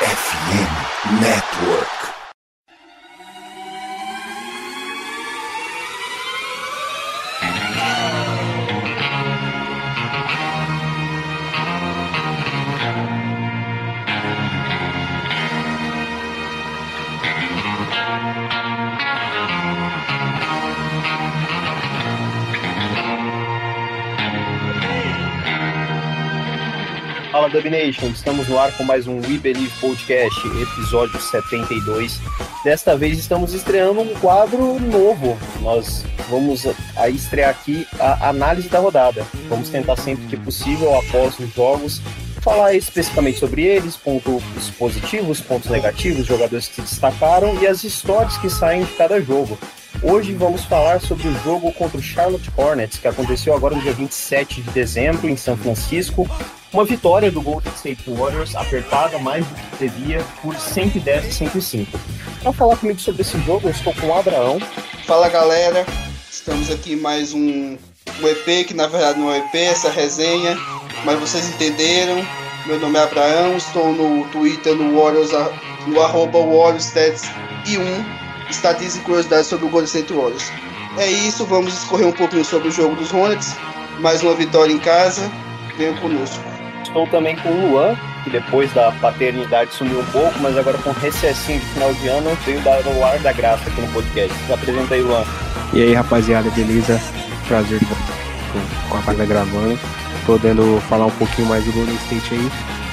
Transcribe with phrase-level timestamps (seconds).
[0.00, 2.07] FM Network.
[27.58, 32.20] Domination, estamos no ar com mais um We Believe Podcast, episódio 72.
[32.62, 35.36] Desta vez estamos estreando um quadro novo.
[35.60, 36.64] Nós vamos
[36.96, 39.26] a estrear aqui a análise da rodada.
[39.48, 42.00] Vamos tentar sempre que possível, após os jogos,
[42.42, 48.38] falar especificamente sobre eles, pontos positivos, pontos negativos, jogadores que se destacaram e as histórias
[48.38, 49.58] que saem de cada jogo.
[50.00, 53.92] Hoje vamos falar sobre o jogo contra o Charlotte Hornets, que aconteceu agora no dia
[53.92, 56.24] 27 de dezembro em São Francisco.
[56.70, 61.98] Uma vitória do Golden State Warriors, apertada mais do que devia, por 110 a 105.
[62.42, 64.60] Para falar comigo sobre esse jogo, eu estou com o Abraão.
[65.06, 65.86] Fala galera,
[66.30, 67.78] estamos aqui mais um,
[68.20, 70.58] um EP, que na verdade não é um EP, essa resenha,
[71.06, 72.22] mas vocês entenderam.
[72.66, 75.30] Meu nome é Abraão, estou no Twitter, no Warriors,
[75.86, 77.22] no arroba WarriorsStats
[77.66, 80.52] e 1, estatísticas e curiosidades sobre o Golden State Warriors.
[80.98, 83.56] É isso, vamos escorrer um pouquinho sobre o jogo dos Hornets,
[84.00, 85.32] mais uma vitória em casa,
[85.78, 86.57] venham conosco.
[86.88, 87.94] Estou também com o Luan,
[88.24, 92.36] que depois da paternidade sumiu um pouco, mas agora com recessinho de final de ano
[92.46, 94.32] veio dar o ar da graça aqui no podcast.
[94.46, 95.22] Se apresenta aí, Luan.
[95.74, 97.00] E aí, rapaziada, beleza?
[97.46, 98.18] Prazer de voltar
[98.88, 99.78] com a página gravando,
[100.24, 102.50] podendo falar um pouquinho mais do Golden State aí.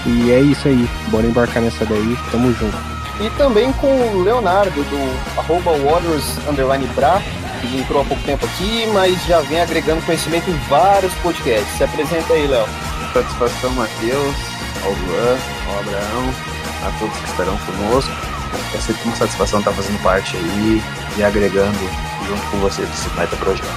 [0.08, 2.78] E é isso aí, bora embarcar nessa daí, tamo junto.
[3.22, 7.22] E também com o Leonardo, do arroba Warriors Underline Bra,
[7.62, 11.78] que entrou há pouco tempo aqui, mas já vem agregando conhecimento em vários podcasts.
[11.78, 12.68] Se apresenta aí, Léo.
[13.16, 14.36] Satisfação, Matheus,
[14.84, 15.38] ao Luan,
[15.70, 16.34] ao Abraão,
[16.86, 18.12] a todos que estarão conosco.
[18.76, 20.82] É sempre uma satisfação estar fazendo parte aí
[21.18, 21.80] e agregando
[22.28, 23.72] junto com vocês esse baita projeto.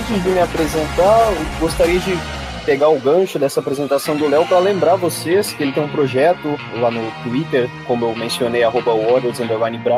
[0.00, 2.18] Antes de me apresentar, gostaria de
[2.64, 6.58] pegar o gancho dessa apresentação do Léo para lembrar vocês que ele tem um projeto
[6.80, 8.92] lá no Twitter, como eu mencionei, arroba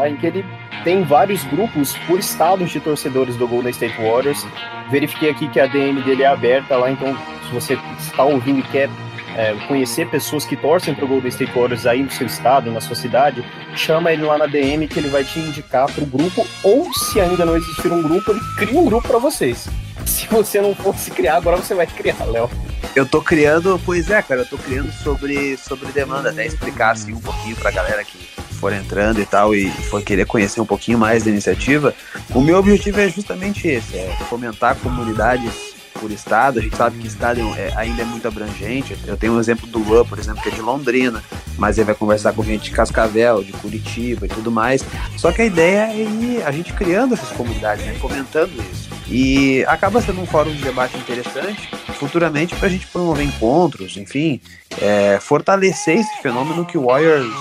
[0.09, 0.45] em que ele
[0.83, 4.47] tem vários grupos por estados de torcedores do Golden State Warriors.
[4.91, 7.17] Verifiquei aqui que a DM dele é aberta lá, então
[7.47, 8.89] se você está ouvindo e quer
[9.37, 12.81] é, conhecer pessoas que torcem para o Golden State Warriors aí no seu estado, na
[12.81, 13.45] sua cidade,
[13.75, 17.21] chama ele lá na DM que ele vai te indicar para o grupo, ou se
[17.21, 19.69] ainda não existir um grupo, ele cria um grupo para vocês.
[20.07, 22.51] Se você não fosse criar, agora você vai criar, Léo.
[22.95, 27.13] Eu tô criando, pois é, cara, eu tô criando sobre, sobre demanda, até explicar assim
[27.13, 28.19] um pouquinho pra galera que
[28.55, 31.93] for entrando e tal e for querer conhecer um pouquinho mais da iniciativa.
[32.31, 35.74] O meu objetivo é justamente esse, é fomentar comunidades
[36.05, 36.59] por estado.
[36.59, 38.95] A gente sabe que estado é, ainda é muito abrangente.
[39.07, 41.25] Eu tenho um exemplo do Luan, por exemplo, que é de Londrina,
[41.57, 44.85] mas ele vai conversar com gente de Cascavel, de Curitiba e tudo mais.
[45.17, 48.91] Só que a ideia é ir a gente criando essas comunidades, né, fomentando isso.
[49.09, 54.41] E acaba sendo um fórum de debate interessante futuramente para a gente promover encontros, enfim,
[54.81, 57.33] é, fortalecer esse fenômeno que o Warriors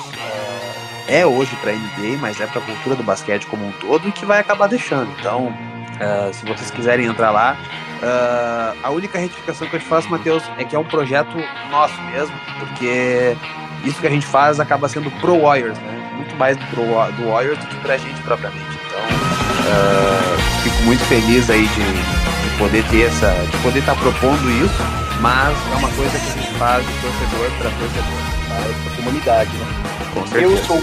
[1.08, 3.72] é, é hoje para a NBA, mas é para a cultura do basquete como um
[3.74, 5.10] todo e que vai acabar deixando.
[5.20, 5.54] Então,
[6.00, 7.58] é, se vocês quiserem entrar lá,
[8.04, 11.38] Uh, a única retificação que eu te faço, Matheus, é que é um projeto
[11.72, 13.38] nosso mesmo, porque
[13.86, 16.12] isso que a gente faz acaba sendo pro Warriors, né?
[16.18, 18.66] Muito mais do, pro, do Warriors do que pra gente propriamente.
[18.86, 24.02] Então, uh, fico muito feliz aí de, de, poder ter essa, de poder estar tá
[24.02, 24.84] propondo isso,
[25.22, 28.34] mas é uma coisa que a gente faz de torcedor para torcedor.
[28.50, 28.84] Tá?
[28.84, 29.66] Pra comunidade, né?
[30.14, 30.52] Com certeza.
[30.52, 30.82] Eu sou,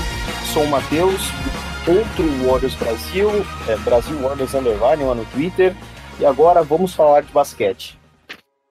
[0.54, 1.31] sou o Matheus,
[1.87, 5.76] outro Warriors Brasil, é, Brasil Warriors Underline lá no Twitter.
[6.20, 7.98] E agora vamos falar de basquete.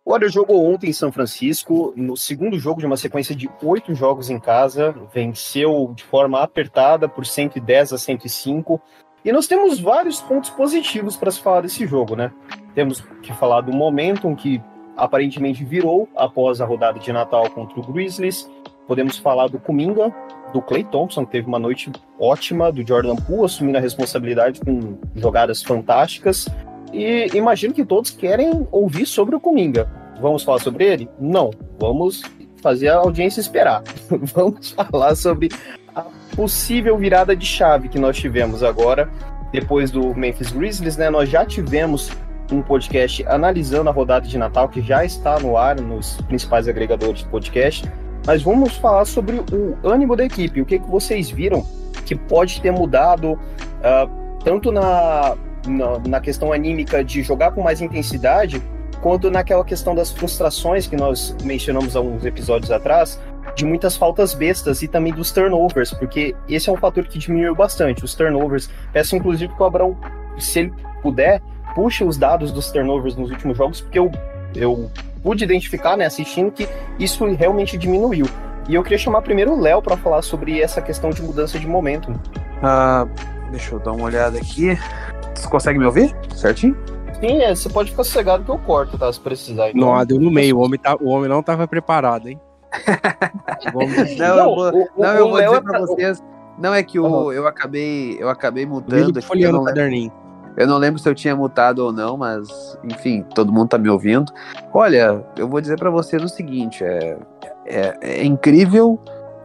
[0.06, 3.96] O Warriors jogou ontem em São Francisco, no segundo jogo de uma sequência de oito
[3.96, 8.80] jogos em casa, venceu de forma apertada por 110 a 105.
[9.26, 12.32] E nós temos vários pontos positivos para se falar desse jogo, né?
[12.76, 14.62] Temos que falar do momentum que
[14.96, 18.48] aparentemente virou após a rodada de Natal contra o Grizzlies.
[18.88, 20.14] Podemos falar do Kuminga,
[20.54, 25.00] do Clay Thompson, que teve uma noite ótima, do Jordan Poole assumindo a responsabilidade com
[25.16, 26.48] jogadas fantásticas.
[26.94, 29.90] E imagino que todos querem ouvir sobre o Cominga.
[30.22, 31.10] Vamos falar sobre ele?
[31.20, 31.52] Não.
[31.80, 32.24] Vamos
[32.62, 33.84] fazer a audiência esperar.
[34.10, 35.50] Vamos falar sobre
[35.96, 36.06] a
[36.36, 39.10] possível virada de chave que nós tivemos agora,
[39.52, 41.10] depois do Memphis Grizzlies, né?
[41.10, 42.12] Nós já tivemos
[42.52, 47.20] um podcast analisando a rodada de Natal, que já está no ar nos principais agregadores
[47.20, 47.90] de podcast.
[48.26, 51.66] Mas vamos falar sobre o ânimo da equipe, o que, que vocês viram
[52.06, 55.36] que pode ter mudado, uh, tanto na
[55.70, 58.62] na, na questão anímica de jogar com mais intensidade,
[59.02, 63.20] quanto naquela questão das frustrações que nós mencionamos há uns episódios atrás,
[63.56, 67.56] de muitas faltas bestas e também dos turnovers, porque esse é um fator que diminuiu
[67.56, 68.04] bastante.
[68.04, 69.98] Os turnovers, peço inclusive que o Abraão,
[70.38, 71.42] se ele puder,
[71.74, 74.12] puxe os dados dos turnovers nos últimos jogos, porque eu,
[74.56, 74.92] eu
[75.24, 76.68] pude identificar, né, assistindo, que
[76.98, 78.26] isso realmente diminuiu.
[78.68, 81.68] E eu queria chamar primeiro o Léo para falar sobre essa questão de mudança de
[81.68, 82.14] momento.
[82.62, 83.08] Ah,
[83.50, 84.78] deixa eu dar uma olhada aqui.
[85.40, 86.14] Você consegue me ouvir?
[86.36, 86.76] Certinho?
[87.22, 89.12] Sim, é, você pode ficar sossegado que eu corto, tá?
[89.12, 89.70] Se precisar.
[89.70, 90.58] Então, não, deu no meio.
[90.58, 92.40] O homem, tá, o homem não estava preparado, hein?
[93.74, 93.88] não,
[94.18, 96.24] não, eu vou, o, não, eu vou dizer é pra vocês.
[96.58, 99.42] Não é que o, eu acabei eu acabei mutando aqui.
[99.42, 100.12] Eu não, caderninho.
[100.58, 103.90] eu não lembro se eu tinha mutado ou não, mas enfim, todo mundo tá me
[103.90, 104.32] ouvindo.
[104.74, 107.18] Olha, eu vou dizer para vocês o seguinte: é,
[107.66, 109.00] é, é incrível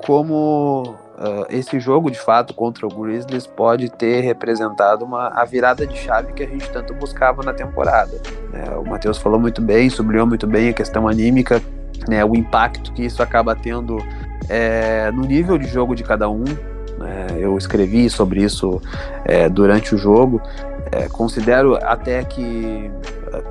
[0.05, 5.87] como uh, esse jogo de fato contra o Grizzlies pode ter representado uma, a virada
[5.87, 8.21] de chave que a gente tanto buscava na temporada.
[8.53, 11.61] É, o Matheus falou muito bem, sublinhou muito bem a questão anímica
[12.09, 13.99] né, o impacto que isso acaba tendo
[14.49, 16.45] é, no nível de jogo de cada um.
[16.99, 18.81] Né, eu escrevi sobre isso
[19.25, 20.41] é, durante o jogo.
[20.93, 22.91] É, considero até que,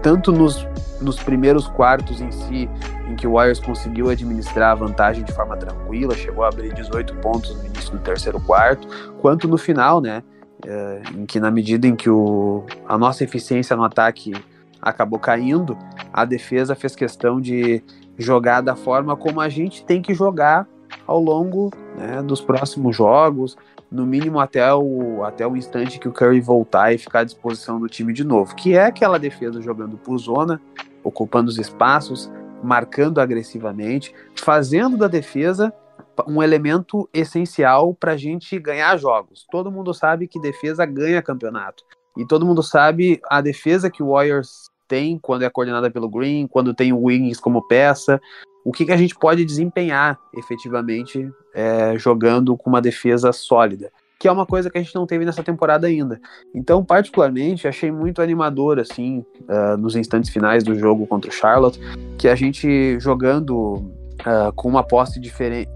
[0.02, 0.66] tanto nos,
[1.02, 2.70] nos primeiros quartos em si,
[3.14, 7.16] em que o Warriors conseguiu administrar a vantagem de forma tranquila, chegou a abrir 18
[7.16, 8.88] pontos no início do terceiro quarto,
[9.22, 10.24] quanto no final, né?
[10.66, 14.34] É, em que na medida em que o, a nossa eficiência no ataque
[14.82, 15.78] acabou caindo,
[16.12, 17.84] a defesa fez questão de
[18.18, 20.68] jogar da forma como a gente tem que jogar
[21.06, 23.58] ao longo né, dos próximos jogos,
[23.92, 27.80] no mínimo até o, até o instante que o Curry voltar e ficar à disposição
[27.80, 30.62] do time de novo, que é aquela defesa jogando por zona,
[31.04, 32.32] ocupando os espaços,
[32.64, 35.74] marcando agressivamente, fazendo da defesa
[36.28, 39.46] um elemento essencial para a gente ganhar jogos.
[39.52, 41.84] Todo mundo sabe que defesa ganha campeonato.
[42.18, 46.48] E todo mundo sabe a defesa que o Warriors tem quando é coordenada pelo Green,
[46.48, 48.22] quando tem o Wiggins como peça,
[48.64, 54.28] o que, que a gente pode desempenhar efetivamente é, jogando com uma defesa sólida, que
[54.28, 56.20] é uma coisa que a gente não teve nessa temporada ainda.
[56.54, 61.80] Então, particularmente, achei muito animador, assim, uh, nos instantes finais do jogo contra o Charlotte,
[62.18, 63.84] que a gente jogando
[64.22, 65.20] Uh, com uma posse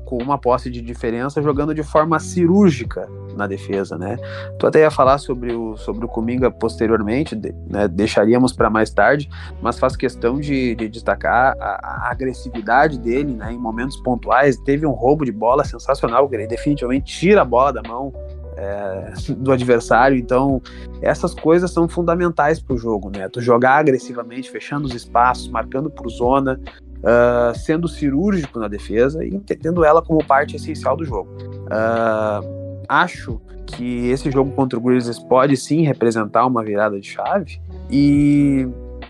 [0.06, 4.18] com uma posse de diferença, jogando de forma cirúrgica na defesa, né?
[4.58, 7.88] Tu até ia falar sobre o sobre o Cominga posteriormente, de, né?
[7.88, 9.30] Deixaríamos para mais tarde,
[9.62, 13.52] mas faz questão de, de destacar a, a, agressividade dele, né?
[13.52, 17.74] Em momentos pontuais, teve um roubo de bola sensacional, que ele definitivamente tira a bola
[17.74, 18.14] da mão
[18.58, 20.18] é, do adversário.
[20.18, 20.62] Então,
[21.02, 23.30] essas coisas são fundamentais para o jogo, né?
[23.30, 26.60] Tu jogar agressivamente, fechando os espaços, marcando por zona,
[27.00, 31.30] uh, sendo cirúrgico na defesa e entendendo ela como parte essencial do jogo.
[31.66, 37.60] Uh, acho que esse jogo contra o Grizzlies pode sim representar uma virada de chave
[37.90, 38.68] e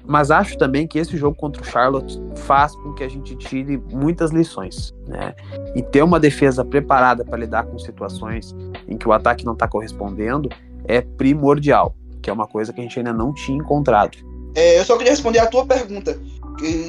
[0.07, 3.78] mas acho também que esse jogo contra o Charlotte faz com que a gente tire
[3.92, 5.36] muitas lições, né?
[5.75, 8.56] E ter uma defesa preparada para lidar com situações
[8.88, 10.48] em que o ataque não está correspondendo
[10.86, 14.18] é primordial, que é uma coisa que a gente ainda não tinha encontrado.
[14.56, 16.18] É, eu só queria responder a tua pergunta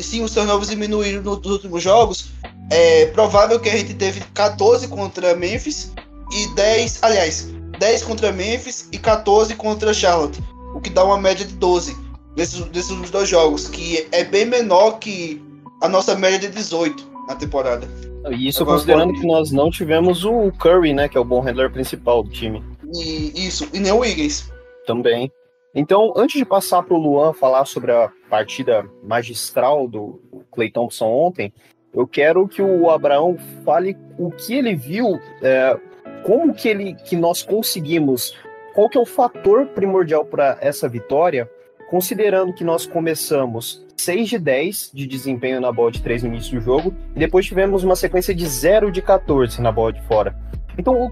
[0.03, 2.31] sim, os turnovers diminuíram nos últimos jogos.
[2.71, 5.93] É provável que a gente teve 14 contra Memphis
[6.33, 7.49] e 10, aliás,
[7.79, 10.39] 10 contra Memphis e 14 contra Charlotte,
[10.75, 11.97] o que dá uma média de 12
[12.37, 15.43] nesses, nesses dois jogos, que é bem menor que
[15.83, 17.89] a nossa média de 18 na temporada.
[18.31, 19.21] E isso Agora, considerando pode...
[19.21, 22.63] que nós não tivemos o Curry, né, que é o bom handler principal do time.
[22.95, 24.51] E, isso, e nem o Wiggins.
[24.87, 25.31] Também.
[25.75, 30.21] Então, antes de passar para o Luan falar sobre a partida magistral do
[30.51, 31.53] Clay Thompson ontem,
[31.93, 35.79] eu quero que o Abraão fale o que ele viu, é,
[36.25, 38.37] como que, ele, que nós conseguimos,
[38.75, 41.51] qual que é o fator primordial para essa vitória,
[41.91, 46.59] considerando que nós começamos 6 de 10 de desempenho na bola de 3 no início
[46.59, 50.37] do jogo, e depois tivemos uma sequência de 0 de 14 na bola de fora.
[50.77, 51.11] Então,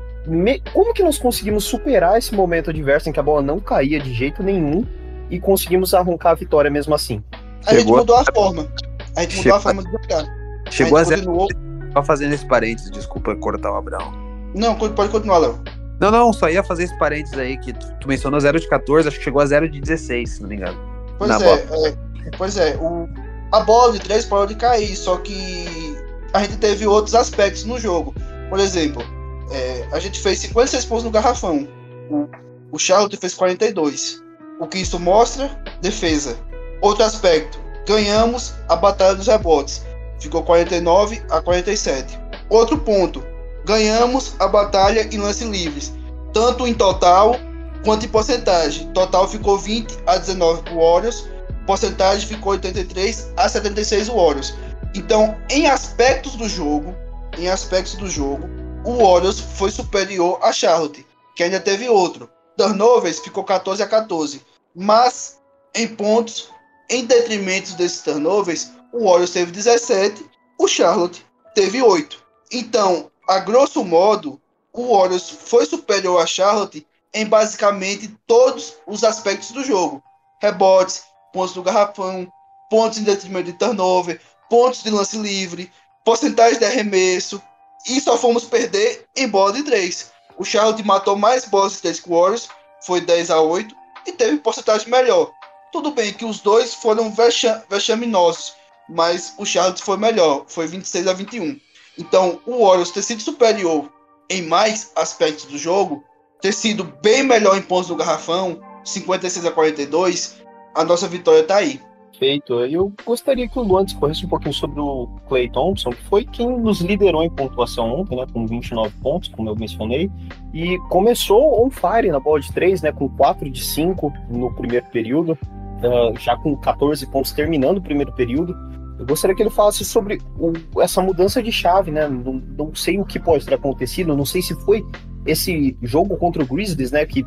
[0.73, 4.13] como que nós conseguimos superar esse momento adverso em que a bola não caía de
[4.13, 4.87] jeito nenhum
[5.31, 7.23] e conseguimos arrancar a vitória mesmo assim?
[7.67, 8.69] A gente mudou a forma.
[9.17, 10.25] A gente mudou a forma de jogar.
[10.71, 11.25] Chegou a, a zero.
[11.25, 11.49] Continuou...
[11.93, 14.13] Só fazendo esse parênteses, desculpa cortar o Abraão.
[14.55, 15.59] Não, pode continuar, Léo.
[15.99, 19.09] Não, não, só ia fazer esse parênteses aí que tu, tu mencionou 0 de 14,
[19.09, 20.79] acho que chegou a 0 de 16, se não me engano.
[21.19, 21.97] Pois é, é,
[22.37, 23.09] pois é, o,
[23.51, 25.97] a bola de 3 pode cair, só que
[26.35, 28.15] a gente teve outros aspectos no jogo.
[28.51, 29.03] Por exemplo,
[29.51, 31.67] é, a gente fez 56 pontos no garrafão.
[32.11, 32.29] O,
[32.73, 34.23] o Charlotte fez 42.
[34.59, 35.51] O que isso mostra?
[35.83, 36.39] Defesa.
[36.81, 37.59] Outro aspecto.
[37.87, 39.85] Ganhamos a batalha dos rebotes.
[40.19, 42.19] Ficou 49 a 47.
[42.49, 43.23] Outro ponto.
[43.65, 45.93] Ganhamos a batalha em lance livres.
[46.33, 47.37] Tanto em total
[47.85, 48.91] quanto em porcentagem.
[48.93, 51.29] Total ficou 20 a 19 para o Warriors.
[51.67, 54.55] Porcentagem ficou 83 a 76 Warriors.
[54.95, 56.95] Então, em aspectos do jogo,
[57.37, 58.49] em aspectos do jogo,
[58.85, 62.31] o Warriors foi superior a Charlotte, que ainda teve outro.
[62.57, 64.45] Turnovers ficou 14 a 14,
[64.75, 65.39] mas
[65.75, 66.51] em pontos,
[66.89, 70.25] em detrimento desses turnovers, o Warriors teve 17,
[70.59, 72.25] o Charlotte teve 8.
[72.53, 74.41] Então, a grosso modo,
[74.73, 80.03] o Warriors foi superior a Charlotte em basicamente todos os aspectos do jogo:
[80.41, 82.31] rebotes, pontos do garrafão,
[82.71, 85.71] pontos em detrimento de turnover, pontos de lance livre,
[86.05, 87.43] porcentagem de arremesso,
[87.89, 90.13] e só fomos perder em bola de 3.
[90.39, 92.49] O Charlotte matou mais bolas de 3 que o Warriors,
[92.85, 93.75] foi 10 a 8,
[94.07, 95.33] e teve porcentagem melhor.
[95.73, 98.55] Tudo bem que os dois foram vexam, vexaminosos,
[98.89, 101.59] mas o Charlotte foi melhor, foi 26 a 21.
[101.99, 103.91] Então, o Warriors ter sido superior
[104.29, 106.05] em mais aspectos do jogo,
[106.41, 110.37] ter sido bem melhor em pontos do garrafão, 56 a 42,
[110.75, 111.81] a nossa vitória está aí.
[112.19, 112.61] Perfeito.
[112.61, 116.49] Eu gostaria que o Luan discorresse um pouquinho sobre o Clay Thompson, que foi quem
[116.59, 120.11] nos liderou em pontuação ontem, né, com 29 pontos, como eu mencionei,
[120.55, 124.87] e começou on fire na bola de 3, né, com 4 de 5 no primeiro
[124.87, 128.57] período, uh, já com 14 pontos terminando o primeiro período.
[128.99, 132.09] Eu gostaria que ele falasse sobre o, essa mudança de chave, né?
[132.09, 134.83] Não, não sei o que pode ter acontecido, não sei se foi
[135.27, 137.05] esse jogo contra o Grizzlies, né?
[137.05, 137.27] Que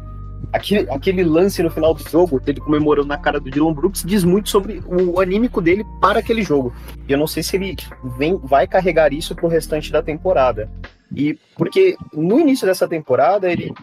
[0.51, 4.23] aquele, aquele lance no final do jogo, dele comemorando na cara do Dylan Brooks, diz
[4.23, 6.73] muito sobre o anímico dele para aquele jogo.
[7.07, 7.75] E eu não sei se ele
[8.17, 10.69] vem, vai carregar isso pro restante da temporada.
[11.15, 13.73] E porque no início dessa temporada ele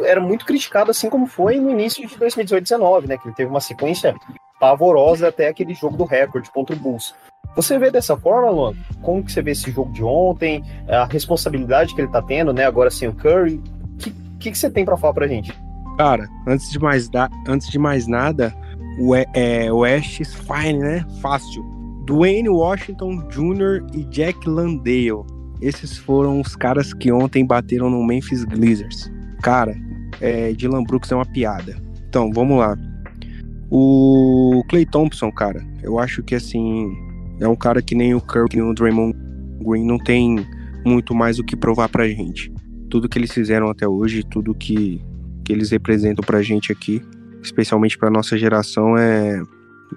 [0.00, 3.18] era muito criticado, assim como foi no início de 2018-19, né?
[3.18, 4.14] Que ele teve uma sequência
[4.58, 7.14] pavorosa até aquele jogo do recorde contra o Bulls.
[7.54, 8.74] Você vê dessa forma, Luan?
[9.02, 10.64] Como que você vê esse jogo de ontem?
[10.88, 12.64] A responsabilidade que ele tá tendo, né?
[12.64, 13.56] Agora sem o Curry.
[13.56, 15.52] O que, que, que você tem para falar pra gente?
[16.02, 18.52] Cara, antes de mais, da, antes de mais nada,
[18.98, 21.06] o é, West Fine, né?
[21.20, 21.62] Fácil.
[22.04, 23.86] Dwayne Washington Jr.
[23.94, 25.22] e Jack Landale.
[25.60, 29.12] Esses foram os caras que ontem bateram no Memphis Blizzards.
[29.44, 29.76] Cara,
[30.20, 31.80] é, Dylan Brooks é uma piada.
[32.08, 32.76] Então, vamos lá.
[33.70, 36.92] O Clay Thompson, cara, eu acho que assim,
[37.38, 39.16] é um cara que nem o Kirk e o Draymond
[39.64, 40.44] Green não tem
[40.84, 42.52] muito mais o que provar pra gente.
[42.90, 45.00] Tudo que eles fizeram até hoje, tudo que
[45.52, 47.02] eles representam pra gente aqui,
[47.42, 49.42] especialmente pra nossa geração, é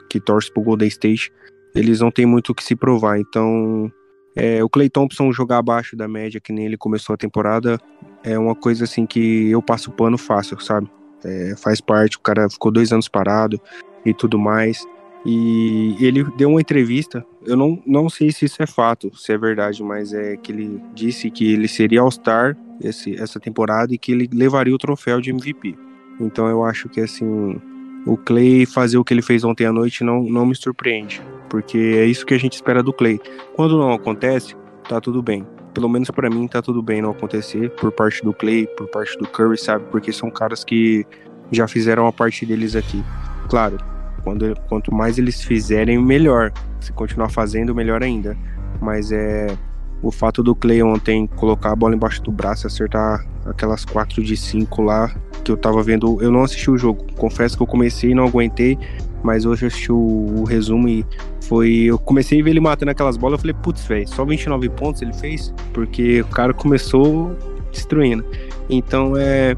[0.09, 1.31] que torce pro Golden State,
[1.73, 3.19] eles não têm muito o que se provar.
[3.19, 3.91] Então,
[4.35, 7.79] é, o Clay Thompson jogar abaixo da média, que nem ele começou a temporada,
[8.23, 10.89] é uma coisa assim que eu passo pano fácil, sabe?
[11.23, 13.59] É, faz parte, o cara ficou dois anos parado
[14.05, 14.85] e tudo mais.
[15.25, 19.37] E ele deu uma entrevista, eu não, não sei se isso é fato, se é
[19.37, 24.29] verdade, mas é que ele disse que ele seria All-Star essa temporada e que ele
[24.31, 25.75] levaria o troféu de MVP.
[26.19, 27.59] Então eu acho que assim,
[28.05, 31.77] o Clay fazer o que ele fez ontem à noite não, não me surpreende, porque
[31.77, 33.19] é isso que a gente espera do Clay.
[33.55, 34.55] Quando não acontece,
[34.87, 35.45] tá tudo bem.
[35.73, 39.17] Pelo menos para mim tá tudo bem não acontecer por parte do Clay, por parte
[39.17, 39.85] do Curry, sabe?
[39.89, 41.03] Porque são caras que
[41.51, 43.03] já fizeram a parte deles aqui.
[43.49, 43.77] Claro,
[44.25, 46.51] quando, quanto mais eles fizerem, melhor.
[46.81, 48.35] Se continuar fazendo, melhor ainda.
[48.81, 49.55] Mas é
[50.01, 54.35] o fato do Clay ontem colocar a bola embaixo do braço, acertar aquelas 4 de
[54.35, 56.17] 5 lá, que eu tava vendo.
[56.21, 58.77] Eu não assisti o jogo, confesso que eu comecei e não aguentei,
[59.23, 61.05] mas hoje eu assisti o, o, resumo e
[61.41, 61.71] foi.
[61.85, 65.01] Eu comecei a ver ele matando aquelas bolas, eu falei, putz, velho, só 29 pontos
[65.01, 65.53] ele fez?
[65.71, 67.35] Porque o cara começou
[67.71, 68.25] destruindo.
[68.69, 69.55] Então é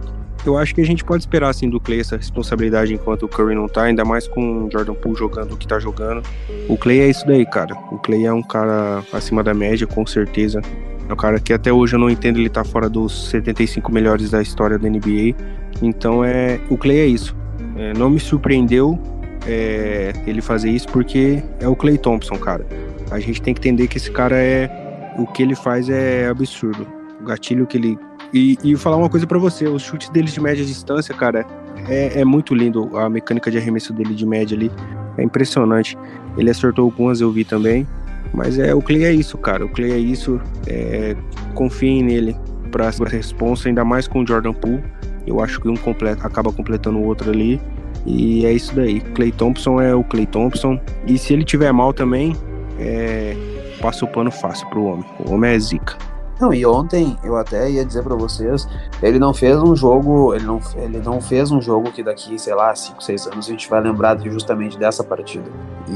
[0.48, 3.56] eu acho que a gente pode esperar assim do Clay essa responsabilidade enquanto o Curry
[3.56, 6.24] não tá, ainda mais com o Jordan Poole jogando o que tá jogando.
[6.68, 7.75] O Clay é isso daí, cara.
[7.92, 10.62] O Clay é um cara acima da média, com certeza.
[11.10, 14.32] É um cara que até hoje eu não entendo ele tá fora dos 75 melhores
[14.32, 15.36] da história da NBA.
[15.82, 17.36] Então é, o Clay é isso.
[17.75, 19.00] É, não me surpreendeu
[19.46, 22.66] é, ele fazer isso porque é o Clay Thompson, cara.
[23.10, 24.70] A gente tem que entender que esse cara é
[25.18, 26.88] o que ele faz é absurdo.
[27.22, 27.98] O gatilho que ele
[28.34, 31.46] e, e falar uma coisa para você, os chutes deles de média distância, cara,
[31.88, 34.72] é, é, muito lindo a mecânica de arremesso dele de média ali.
[35.17, 35.98] É impressionante.
[36.38, 37.88] Ele acertou algumas, eu vi também.
[38.34, 39.65] Mas é o Clay é isso, cara.
[39.65, 40.39] O Clay é isso.
[40.67, 41.15] É,
[41.53, 42.36] confiem nele
[42.72, 44.84] para essa responsa, ainda mais com o Jordan Poole.
[45.25, 47.60] Eu acho que um completa, acaba completando o outro ali.
[48.05, 49.00] E é isso daí.
[49.00, 50.79] Clay Thompson é o Clay Thompson.
[51.05, 52.36] E se ele tiver mal também,
[52.79, 53.36] é,
[53.81, 55.05] passa o pano fácil pro homem.
[55.25, 55.98] O homem é zica.
[56.39, 58.67] Não, e ontem eu até ia dizer para vocês,
[59.01, 62.53] ele não fez um jogo, ele não, ele não fez um jogo que daqui, sei
[62.53, 65.50] lá, 5, 6 anos a gente vai lembrar justamente dessa partida.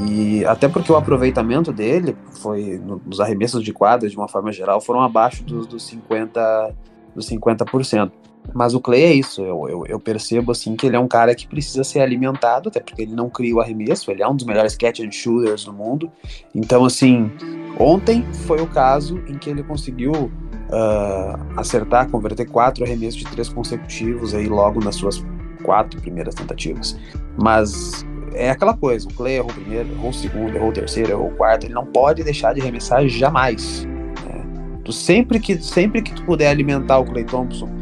[0.06, 4.80] E até porque o aproveitamento dele foi nos arremessos de quadra, de uma forma geral,
[4.80, 6.74] foram abaixo dos, dos 50
[7.14, 8.10] dos 50%.
[8.54, 11.34] Mas o Clay é isso, eu, eu, eu, percebo assim que ele é um cara
[11.34, 14.44] que precisa ser alimentado, até porque ele não cria o arremesso, ele é um dos
[14.44, 16.10] melhores catch and shooters do mundo.
[16.54, 17.30] Então, assim,
[17.78, 23.48] ontem foi o caso em que ele conseguiu uh, acertar, converter quatro arremessos de três
[23.48, 25.24] consecutivos aí logo nas suas
[25.62, 26.98] quatro primeiras tentativas.
[27.40, 31.10] Mas é aquela coisa, o Clay errou o primeiro, errou o segundo, errou o terceiro,
[31.10, 33.86] errou o quarto, ele não pode deixar de arremessar jamais.
[34.26, 34.44] Né?
[34.84, 37.81] Tu sempre que, sempre que tu puder alimentar o Clay Thompson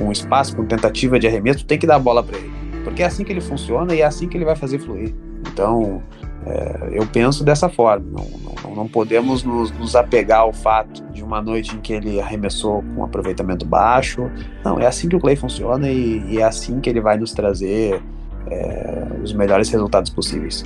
[0.00, 2.50] com, espaço, com tentativa de arremesso, tu tem que dar a bola para ele.
[2.82, 5.14] Porque é assim que ele funciona e é assim que ele vai fazer fluir.
[5.52, 6.02] Então,
[6.46, 8.06] é, eu penso dessa forma.
[8.10, 8.26] Não,
[8.64, 12.82] não, não podemos nos, nos, apegar ao fato de uma noite em que ele arremessou
[12.94, 14.30] com aproveitamento baixo.
[14.64, 17.32] Não, é assim que o Clay funciona e, e é assim que ele vai nos
[17.32, 18.02] trazer
[18.50, 20.64] é, os melhores resultados possíveis.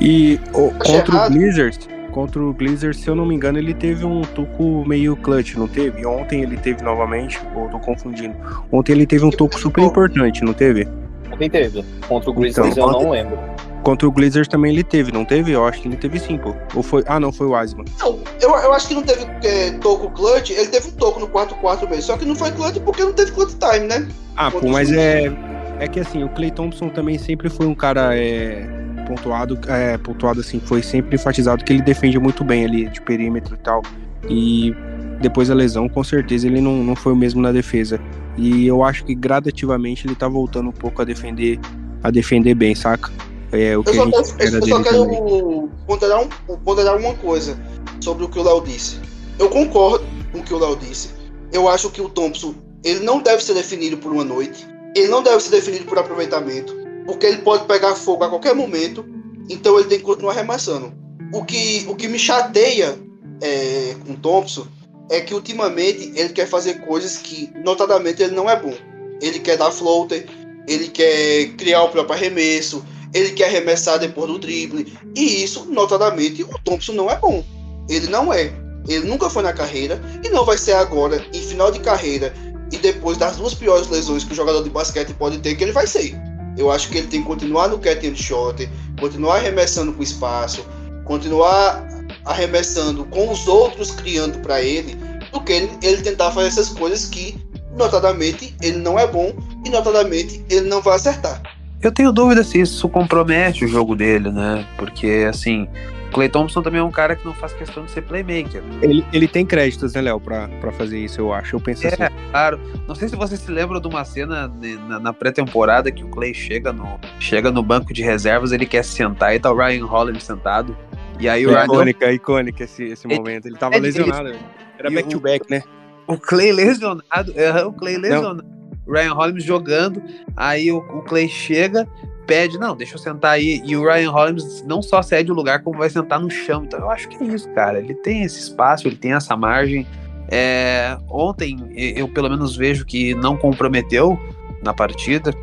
[0.00, 1.78] E o, contra o Blizzard,
[2.12, 5.66] contra o Blizzard, se eu não me engano, ele teve um toco meio clutch, não
[5.66, 6.06] teve?
[6.06, 8.36] Ontem ele teve novamente, ou tô confundindo.
[8.70, 10.86] Ontem ele teve um toco super importante, não teve?
[11.32, 11.84] Ontem teve.
[12.06, 13.38] Contra o Blizzard então, eu não lembro.
[13.82, 15.50] Contra o Blizzard também ele teve, não teve?
[15.50, 16.54] Eu acho que ele teve sim, pô.
[16.74, 17.02] Ou foi.
[17.06, 17.84] Ah, não, foi o Asman.
[17.98, 21.28] Não, eu, eu acho que não teve é, toco clutch, ele teve um toco no
[21.28, 22.02] 4-4 mesmo.
[22.02, 24.06] Só que não foi clutch porque não teve clutch time, né?
[24.36, 25.32] Ah, pô, mas é.
[25.80, 28.68] É que assim, o Clay Thompson também sempre foi um cara é,
[29.02, 33.54] pontuado, é, pontuado assim, foi sempre enfatizado que ele defende muito bem ali de perímetro
[33.54, 33.82] e tal.
[34.28, 34.74] E
[35.20, 38.00] depois da lesão, com certeza ele não, não foi o mesmo na defesa.
[38.36, 41.58] E eu acho que gradativamente ele tá voltando um pouco a defender,
[42.02, 43.10] a defender bem, saca?
[43.52, 47.14] É o que eu só, a gente quero, eu só quero ponderar, um, ponderar uma
[47.14, 47.58] coisa
[48.00, 48.98] sobre o que o Léo disse.
[49.38, 51.10] Eu concordo com o que o Léo disse.
[51.52, 54.66] Eu acho que o Thompson ele não deve ser definido por uma noite.
[54.96, 56.74] Ele não deve ser definido por aproveitamento,
[57.06, 59.04] porque ele pode pegar fogo a qualquer momento.
[59.48, 60.92] Então ele tem que continuar arremessando.
[61.32, 62.98] O que, o que me chateia
[63.40, 64.66] é, com o Thompson
[65.10, 68.74] é que ultimamente ele quer fazer coisas que, notadamente, ele não é bom.
[69.20, 70.26] Ele quer dar floater,
[70.66, 74.92] ele quer criar o próprio arremesso, ele quer arremessar depois do drible.
[75.14, 77.44] E isso, notadamente, o Thompson não é bom.
[77.88, 78.52] Ele não é.
[78.88, 82.32] Ele nunca foi na carreira e não vai ser agora, em final de carreira,
[82.72, 85.72] e depois das duas piores lesões que o jogador de basquete pode ter, que ele
[85.72, 86.14] vai ser.
[86.56, 88.68] Eu acho que ele tem que continuar no catch and shot,
[89.00, 90.64] continuar arremessando com espaço,
[91.04, 91.86] continuar
[92.24, 94.94] arremessando com os outros criando para ele,
[95.32, 97.36] do que ele, ele tentar fazer essas coisas que,
[97.76, 99.32] notadamente, ele não é bom
[99.64, 101.42] e, notadamente, ele não vai acertar.
[101.82, 104.64] Eu tenho dúvida se isso compromete o jogo dele, né?
[104.76, 105.68] Porque, assim,
[106.12, 108.62] Clay Thompson também é um cara que não faz questão de ser playmaker.
[108.80, 111.56] Ele, ele tem créditos, né, Léo, pra, pra fazer isso, eu acho.
[111.56, 112.14] Eu penso é, assim.
[112.30, 112.60] claro.
[112.86, 114.52] Não sei se você se lembra de uma cena
[114.88, 118.84] na, na pré-temporada que o Clay chega no, chega no banco de reservas, ele quer
[118.84, 120.76] sentar e tá o Ryan Holland sentado.
[121.18, 121.64] E aí o é Ryan...
[121.64, 123.46] icônica, é icônica esse, esse momento.
[123.46, 124.28] Ele tava lesionado.
[124.28, 124.38] Ele...
[124.78, 125.62] Era back-to-back, -back, né?
[126.06, 128.42] O Clay lesionado, é, o Clay lesionado.
[128.42, 128.61] Não.
[128.86, 130.02] Ryan Holmes jogando,
[130.36, 131.86] aí o, o Clay chega,
[132.26, 135.62] pede, não, deixa eu sentar aí, e o Ryan Holmes não só cede o lugar,
[135.62, 136.64] como vai sentar no chão.
[136.64, 137.78] Então eu acho que é isso, cara.
[137.78, 139.86] Ele tem esse espaço, ele tem essa margem.
[140.28, 144.18] É, ontem eu pelo menos vejo que não comprometeu
[144.62, 145.34] na partida.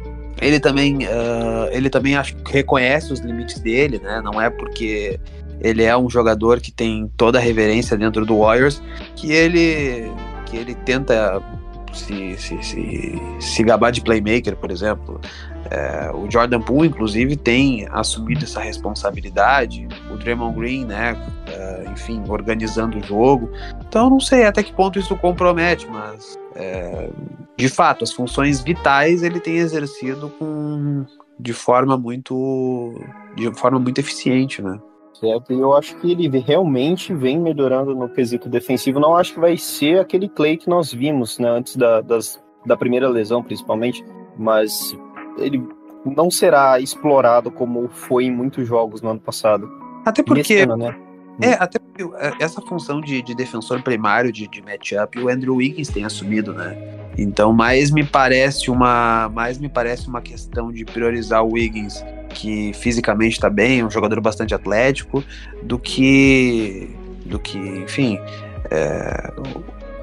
[0.42, 4.22] Ele também, uh, ele também acho que reconhece os limites dele, né?
[4.24, 5.20] Não é porque
[5.60, 8.82] ele é um jogador que tem toda a reverência dentro do Warriors
[9.16, 10.10] que ele
[10.46, 11.42] que ele tenta
[11.94, 15.20] se, se, se, se gabar de playmaker, por exemplo.
[15.70, 19.88] É, o Jordan Poole, inclusive, tem assumido essa responsabilidade.
[20.12, 21.16] O Draymond Green, né?
[21.48, 23.52] É, enfim, organizando o jogo.
[23.88, 27.10] Então, não sei até que ponto isso compromete, mas é,
[27.58, 31.06] de fato, as funções vitais ele tem exercido com,
[31.40, 32.94] de forma muito
[33.36, 34.80] de forma muito eficiente, né?
[35.20, 35.54] Certo?
[35.54, 39.00] E eu acho que ele realmente vem melhorando no quesito defensivo.
[39.00, 42.78] Não acho que vai ser aquele Clay que nós vimos, né, antes da, das, da
[42.78, 44.04] primeira lesão, principalmente,
[44.38, 44.98] mas
[45.38, 45.62] ele
[46.06, 49.70] não será explorado como foi em muitos jogos no ano passado.
[50.06, 50.56] Até porque.
[50.56, 50.96] Ano, né?
[51.42, 55.56] É, até porque é, essa função de, de defensor primário de, de matchup o Andrew
[55.56, 56.78] Wiggins tem assumido, né?
[57.18, 62.72] Então, mais me parece uma, mais me parece uma questão de priorizar o Wiggins que
[62.74, 65.24] fisicamente está bem, um jogador bastante atlético,
[65.64, 68.20] do que, do que, enfim,
[68.72, 69.34] é,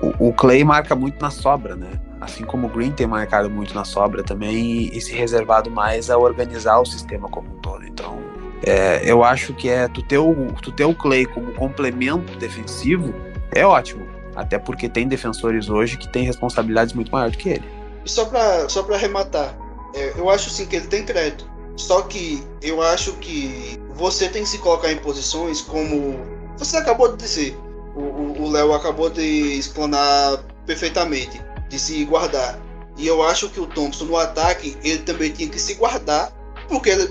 [0.02, 1.90] o, o, Clay marca muito na sobra, né?
[2.20, 6.10] Assim como o Green tem marcado muito na sobra também e, e se reservado mais
[6.10, 7.86] a organizar o sistema como um todo.
[7.86, 8.18] Então,
[8.64, 13.14] é, eu acho que é tu ter, o, tu ter o Clay como complemento defensivo
[13.52, 14.06] é ótimo.
[14.34, 17.64] Até porque tem defensores hoje que têm responsabilidades muito maiores do que ele.
[18.04, 19.56] Só para só arrematar,
[19.94, 21.48] é, eu acho sim que ele tem crédito.
[21.76, 26.18] Só que eu acho que você tem que se colocar em posições como
[26.58, 27.56] você acabou de dizer.
[27.94, 29.22] O Léo acabou de
[29.58, 31.40] explanar perfeitamente.
[31.68, 32.58] de se guardar.
[32.96, 36.32] E eu acho que o Thompson no ataque, ele também tinha que se guardar
[36.68, 37.08] porque ele,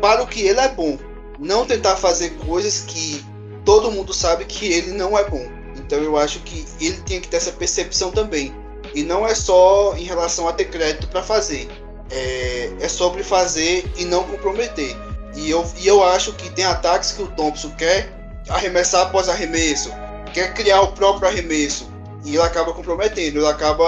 [0.00, 0.98] para o que ele é bom.
[1.38, 3.24] Não tentar fazer coisas que
[3.64, 5.46] todo mundo sabe que ele não é bom.
[5.76, 8.54] Então eu acho que ele tinha que ter essa percepção também.
[8.94, 11.68] E não é só em relação a ter crédito para fazer.
[12.14, 14.96] É, é sobre fazer e não comprometer.
[15.36, 18.12] E eu, e eu acho que tem ataques que o Thompson quer
[18.48, 19.90] arremessar após arremesso,
[20.32, 21.92] quer criar o próprio arremesso.
[22.24, 23.84] E ele acaba comprometendo, ele acaba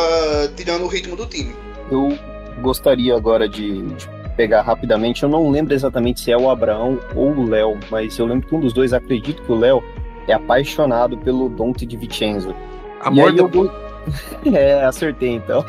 [0.57, 1.55] tirando o ritmo do time.
[1.91, 2.19] Eu
[2.61, 7.31] gostaria agora de, de pegar rapidamente, eu não lembro exatamente se é o Abraão ou
[7.31, 9.83] o Léo, mas eu lembro que um dos dois, acredito que o Léo,
[10.29, 12.55] é apaixonado pelo Dante de Vincenzo.
[13.01, 13.73] Amor e aí eu...
[14.55, 15.65] é, acertei então.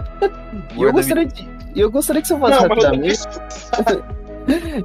[0.75, 1.47] E eu gostaria de...
[1.81, 3.19] eu gostaria que você falasse não, rapidamente.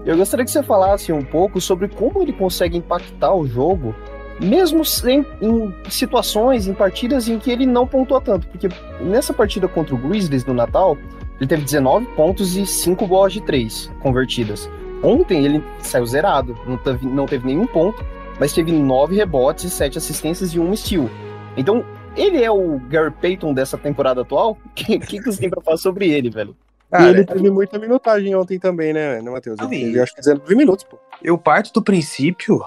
[0.04, 3.94] eu gostaria que você falasse um pouco sobre como ele consegue impactar o jogo,
[4.40, 8.46] mesmo em, em, situações, em partidas em que ele não pontua tanto.
[8.48, 8.68] Porque
[9.00, 10.96] nessa partida contra o Grizzlies no Natal,
[11.38, 14.68] ele teve 19 pontos e 5 bolas de 3 convertidas.
[15.02, 18.04] Ontem ele saiu zerado, não teve, não teve nenhum ponto,
[18.38, 21.10] mas teve 9 rebotes, 7 assistências e 1 steal.
[21.56, 21.84] Então,
[22.16, 24.58] ele é o Gary Payton dessa temporada atual?
[24.64, 26.56] O que, que, você tem pra falar sobre ele, velho?
[26.92, 29.58] Cara, e ele teve muita minutagem ontem também, né, né Matheus?
[29.60, 30.98] Ele teve, acho que 19 minutos, pô.
[31.22, 32.60] Eu parto do princípio,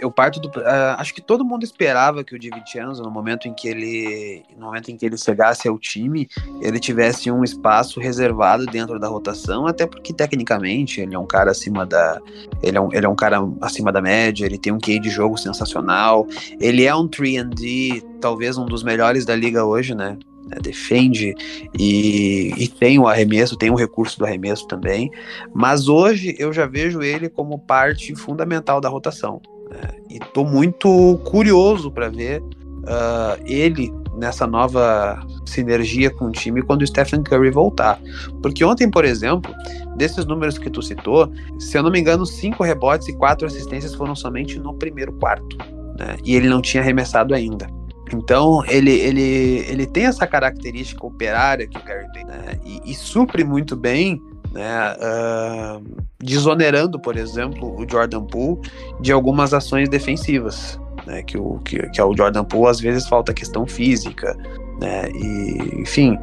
[0.00, 0.48] eu parto do.
[0.48, 4.42] Uh, acho que todo mundo esperava que o DiVincenzo, no momento em que ele.
[4.56, 6.26] No momento em que ele chegasse ao time,
[6.62, 11.52] ele tivesse um espaço reservado dentro da rotação, até porque tecnicamente ele é um cara
[11.52, 12.18] acima da.
[12.62, 15.10] Ele é um, ele é um cara acima da média, ele tem um QI de
[15.10, 16.26] jogo sensacional,
[16.58, 20.18] ele é um 3D, talvez um dos melhores da liga hoje, né?
[20.50, 21.34] Né, defende
[21.78, 25.10] e, e, tem o arremesso, tem o recurso do arremesso também,
[25.54, 29.40] mas hoje eu já vejo ele como parte fundamental da rotação.
[29.70, 36.62] Né, e estou muito curioso para ver uh, ele nessa nova sinergia com o time
[36.62, 38.00] quando o Stephen Curry voltar.
[38.42, 39.54] Porque ontem, por exemplo,
[39.96, 43.94] desses números que tu citou, se eu não me engano, cinco rebotes e quatro assistências
[43.94, 45.56] foram somente no primeiro quarto.
[45.98, 47.79] Né, e ele não tinha arremessado ainda.
[48.12, 52.58] Então, ele, ele, ele tem essa característica operária que o Gary tem, né?
[52.64, 54.20] e, e, supre muito bem,
[54.52, 54.96] né?
[54.96, 58.60] Uh, desonerando, por exemplo, o Jordan Poole
[59.00, 61.22] de algumas ações defensivas, né?
[61.22, 64.36] que, o, que, que Jordan Poole às vezes falta questão física,
[64.80, 65.10] né?
[65.12, 66.18] E, enfim,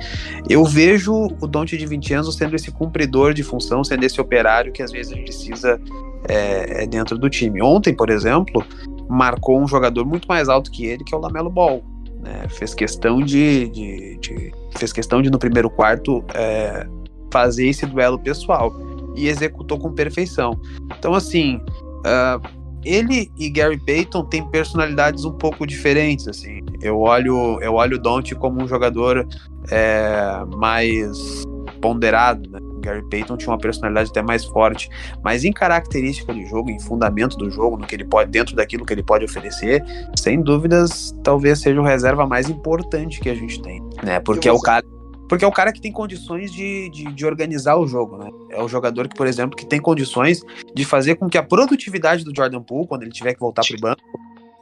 [0.50, 4.82] eu vejo o Dante de Vincenzo sendo esse cumpridor de função, sendo esse operário que
[4.82, 5.80] às vezes a gente precisa
[6.28, 7.62] é, é dentro do time.
[7.62, 8.66] Ontem, por exemplo,
[9.10, 11.84] marcou um jogador muito mais alto que ele, que é o Lamelo Ball.
[12.22, 12.48] Né?
[12.50, 16.88] Fez questão de, de, de, fez questão de no primeiro quarto é,
[17.32, 18.74] fazer esse duelo pessoal
[19.16, 20.60] e executou com perfeição.
[20.98, 22.48] Então assim, uh,
[22.84, 26.28] ele e Gary Payton têm personalidades um pouco diferentes.
[26.28, 29.28] Assim, eu olho eu olho o Don't como um jogador
[29.70, 31.44] é, mais
[31.82, 32.60] ponderado, né?
[32.88, 34.90] Gary Payton tinha uma personalidade até mais forte,
[35.24, 38.86] mas em característica de jogo, em fundamento do jogo, no que ele pode, dentro daquilo
[38.86, 39.84] que ele pode oferecer,
[40.18, 44.20] sem dúvidas, talvez seja o reserva mais importante que a gente tem, né?
[44.20, 44.86] Porque é o cara
[45.28, 48.30] porque é o cara que tem condições de, de, de, organizar o jogo, né?
[48.50, 50.42] É o jogador que, por exemplo, que tem condições
[50.74, 53.78] de fazer com que a produtividade do Jordan Poole, quando ele tiver que voltar pro
[53.78, 54.02] banco,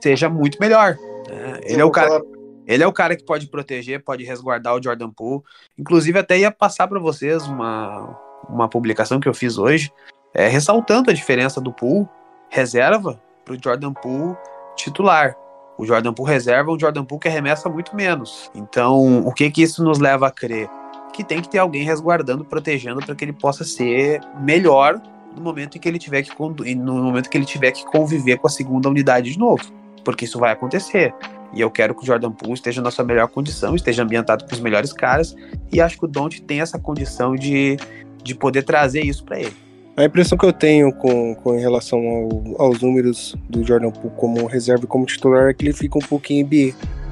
[0.02, 0.98] seja muito melhor.
[1.30, 1.60] Né?
[1.66, 2.20] Ele é o cara.
[2.68, 5.44] Ele é o cara que pode proteger, pode resguardar o Jordan Poole.
[5.78, 8.18] Inclusive, até ia passar para vocês uma,
[8.50, 9.92] uma publicação que eu fiz hoje,
[10.34, 12.08] é, ressaltando a diferença do Poole
[12.50, 14.36] reserva para o Jordan Poole
[14.76, 15.36] titular.
[15.78, 18.50] O Jordan Poole reserva é um Jordan Poole que arremessa muito menos.
[18.56, 20.70] Então, o que que isso nos leva a crer?
[21.14, 25.02] Que tem que ter alguém resguardando, protegendo para que ele possa ser melhor
[25.36, 26.32] no momento em que ele tiver que
[26.76, 29.64] no momento que ele tiver que conviver com a segunda unidade de novo,
[30.04, 31.14] porque isso vai acontecer.
[31.54, 34.54] E eu quero que o Jordan Poole esteja na sua melhor condição, esteja ambientado com
[34.54, 35.36] os melhores caras.
[35.72, 37.78] E acho que o Don't tem essa condição de,
[38.24, 39.54] de poder trazer isso para ele.
[39.96, 44.14] A impressão que eu tenho com, com em relação ao, aos números do Jordan Poole
[44.18, 46.46] como reserva e como titular é que ele fica um pouquinho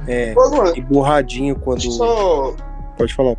[0.05, 0.35] é,
[0.75, 1.81] emburradinho quando.
[1.81, 2.53] Só...
[2.97, 3.37] Pode falar.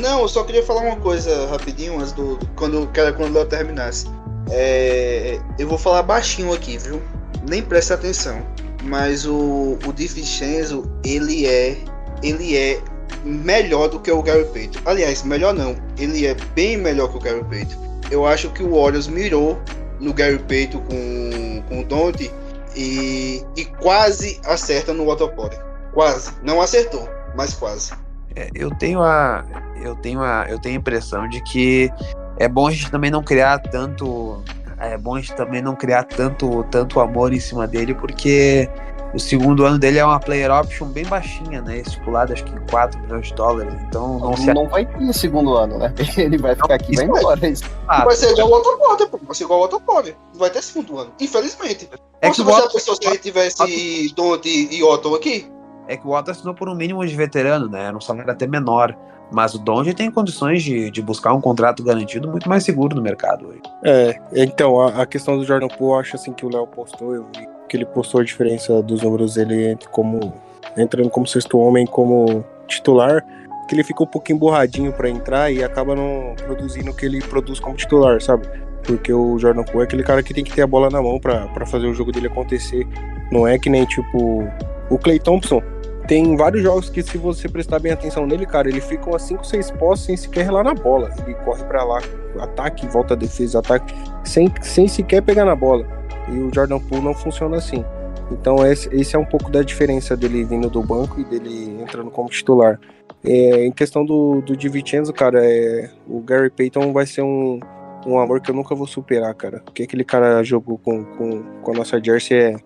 [0.00, 3.46] Não, eu só queria falar uma coisa rapidinho antes do, do quando, quando o Léo
[3.46, 4.06] terminasse.
[4.50, 7.02] É, eu vou falar baixinho aqui, viu?
[7.46, 8.42] Nem preste atenção
[8.86, 11.76] mas o, o Di Vincenzo, ele é
[12.22, 12.80] ele é
[13.24, 14.80] melhor do que o Gary Payton.
[14.84, 18.00] Aliás, melhor não, ele é bem melhor que o Gary Payton.
[18.10, 19.60] Eu acho que o Warriors mirou
[20.00, 22.30] no Gary Payton com, com o Dante
[22.74, 25.56] e, e quase acerta no Waterpore.
[25.92, 26.32] Quase.
[26.42, 27.92] Não acertou, mas quase.
[28.34, 29.44] É, eu tenho a
[29.82, 31.90] eu tenho a eu tenho a impressão de que
[32.38, 34.42] é bom a gente também não criar tanto
[34.80, 38.68] é bom a gente também não criar tanto, tanto amor em cima dele, porque
[39.14, 41.78] o segundo ano dele é uma player option bem baixinha, né?
[41.78, 43.74] Estipulado acho que em 4 milhões de dólares.
[43.88, 45.94] Então não, Não, se não vai ter segundo ano, né?
[46.18, 47.48] Ele vai ficar aqui e vai isso embora.
[47.48, 47.64] Isso.
[47.88, 49.18] Ah, Vai ser igual o Otto Porter, pô.
[49.22, 50.16] Vai ser igual o Otto Porter.
[50.32, 51.12] Não vai ter segundo ano.
[51.20, 51.88] Infelizmente.
[52.20, 55.50] É Ou que se o você pensou se a gente tivesse Don't e Otto aqui?
[55.88, 57.84] É que o Otto assinou por um mínimo de veterano, né?
[57.86, 58.96] Era um salário até menor.
[59.30, 63.02] Mas o Donde tem condições de, de buscar um contrato garantido muito mais seguro no
[63.02, 63.60] mercado hoje.
[63.84, 67.26] É, então, a, a questão do Jordan Poole, acho assim que o Léo postou, eu
[67.36, 70.32] vi que ele postou a diferença dos números dele como
[70.76, 73.24] entrando como sexto homem como titular,
[73.68, 77.20] que ele fica um pouquinho borradinho pra entrar e acaba não produzindo o que ele
[77.20, 78.46] produz como titular, sabe?
[78.84, 81.18] Porque o Jordan Poole é aquele cara que tem que ter a bola na mão
[81.18, 82.86] pra fazer o jogo dele acontecer.
[83.32, 84.46] Não é que nem tipo
[84.88, 85.60] o Clay Thompson.
[86.06, 89.44] Tem vários jogos que, se você prestar bem atenção nele, cara, ele fica umas 5,
[89.44, 91.12] 6 posses sem sequer relar na bola.
[91.24, 92.00] Ele corre pra lá,
[92.38, 93.92] ataque, volta a defesa, ataque,
[94.24, 95.84] sem, sem sequer pegar na bola.
[96.28, 97.84] E o Jordan Poole não funciona assim.
[98.30, 102.10] Então esse, esse é um pouco da diferença dele vindo do banco e dele entrando
[102.10, 102.78] como titular.
[103.24, 104.70] É, em questão do, do Di
[105.14, 107.60] cara, é, o Gary Payton vai ser um,
[108.06, 109.62] um amor que eu nunca vou superar, cara.
[109.68, 112.56] O que aquele cara jogou com, com, com a nossa jersey é,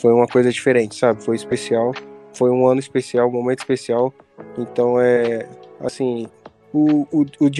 [0.00, 1.22] foi uma coisa diferente, sabe?
[1.22, 1.92] Foi especial.
[2.38, 4.14] Foi um ano especial, um momento especial.
[4.56, 5.48] Então é,
[5.80, 6.28] assim,
[6.72, 7.50] o, o, o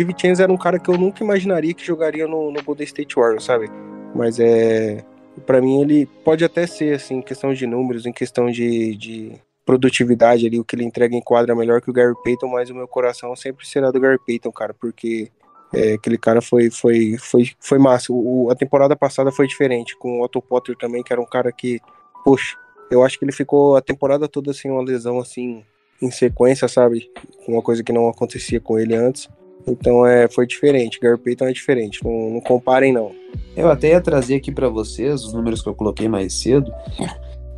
[0.41, 3.69] era um cara que eu nunca imaginaria que jogaria no, no Golden State Warriors, sabe?
[4.15, 5.05] Mas é.
[5.47, 9.33] Pra mim, ele pode até ser, assim, em questão de números, em questão de, de
[9.65, 12.71] produtividade ali, o que ele entrega em quadra é melhor que o Gary Payton, mas
[12.71, 15.31] o meu coração sempre será do Gary Payton, cara, porque
[15.73, 18.13] é, aquele cara foi, foi, foi, foi massa.
[18.13, 21.53] O, a temporada passada foi diferente, com o Otto Potter também, que era um cara
[21.53, 21.81] que,
[22.25, 22.57] poxa,
[22.91, 25.63] eu acho que ele ficou a temporada toda sem uma lesão, assim,
[26.01, 27.11] em sequência, sabe?
[27.47, 29.29] Uma coisa que não acontecia com ele antes.
[29.67, 30.99] Então é, foi diferente.
[31.01, 32.03] Gary Payton é diferente.
[32.05, 33.13] Não, não comparem, não.
[33.57, 36.73] Eu até ia trazer aqui pra vocês os números que eu coloquei mais cedo.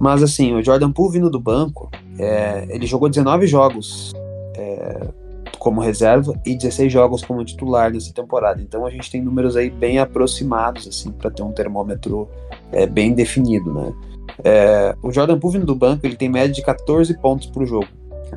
[0.00, 4.12] Mas assim, o Jordan Poole vindo do banco, é, ele jogou 19 jogos
[4.56, 5.08] é,
[5.60, 8.62] como reserva e 16 jogos como titular nessa temporada.
[8.62, 12.26] Então a gente tem números aí bem aproximados, assim, para ter um termômetro
[12.72, 13.92] é, bem definido, né?
[14.42, 17.86] É, o Jordan Poole vindo do banco, ele tem média de 14 pontos por jogo.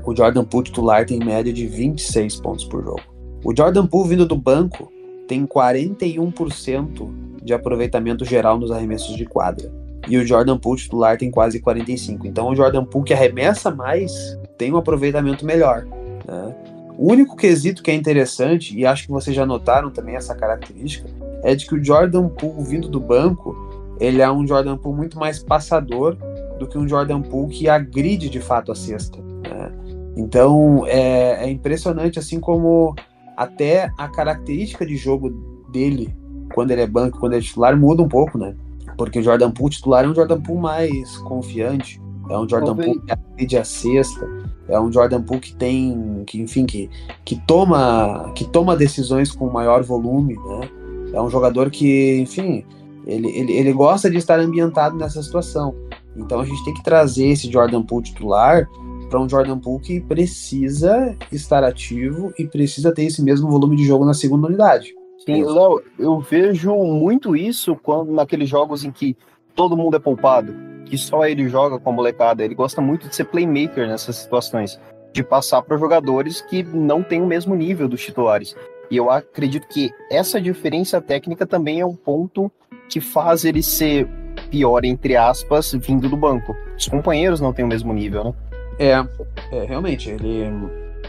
[0.05, 3.01] O Jordan Poole titular tem média de 26 pontos por jogo.
[3.41, 4.91] O Jordan Poole vindo do banco
[5.25, 7.09] tem 41%
[7.41, 9.71] de aproveitamento geral nos arremessos de quadra.
[10.09, 12.25] E o Jordan Poole titular tem quase 45%.
[12.25, 15.86] Então o Jordan Poole que arremessa mais tem um aproveitamento melhor.
[16.27, 16.55] Né?
[16.97, 21.10] O único quesito que é interessante, e acho que vocês já notaram também essa característica,
[21.43, 23.56] é de que o Jordan Poole vindo do banco,
[23.99, 26.15] ele é um Jordan Poole muito mais passador
[26.60, 29.19] do que um Jordan Poole que agride de fato a cesta.
[29.19, 29.71] Né?
[30.15, 32.95] Então é, é impressionante assim como
[33.36, 35.29] até a característica de jogo
[35.71, 36.15] dele,
[36.53, 38.56] quando ele é banco, quando ele é titular, muda um pouco, né?
[38.95, 42.75] Porque o Jordan Poole titular é um Jordan Poole mais confiante, é um Jordan.
[42.75, 44.27] Poole que agride a cesta,
[44.67, 46.89] é um Jordan Poole que tem, que enfim, que,
[47.25, 50.69] que toma, que toma decisões com maior volume, né?
[51.13, 52.65] É um jogador que, enfim,
[53.05, 55.75] ele, ele, ele gosta de estar ambientado nessa situação.
[56.15, 58.67] Então a gente tem que trazer esse Jordan Poole titular
[59.09, 63.86] para um Jordan Poole que precisa estar ativo e precisa ter esse mesmo volume de
[63.86, 64.93] jogo na segunda unidade.
[65.25, 69.15] Sim, Léo, eu vejo muito isso quando naqueles jogos em que
[69.55, 70.53] todo mundo é poupado,
[70.86, 72.43] que só ele joga com a molecada.
[72.43, 74.80] Ele gosta muito de ser playmaker nessas situações,
[75.12, 78.56] de passar para jogadores que não têm o mesmo nível dos titulares.
[78.89, 82.52] E eu acredito que essa diferença técnica também é um ponto
[82.89, 84.08] que faz ele ser
[84.50, 86.56] pior, entre aspas, vindo do banco.
[86.78, 88.34] Os companheiros não têm o mesmo nível, né?
[88.80, 89.06] É,
[89.52, 90.50] é realmente, ele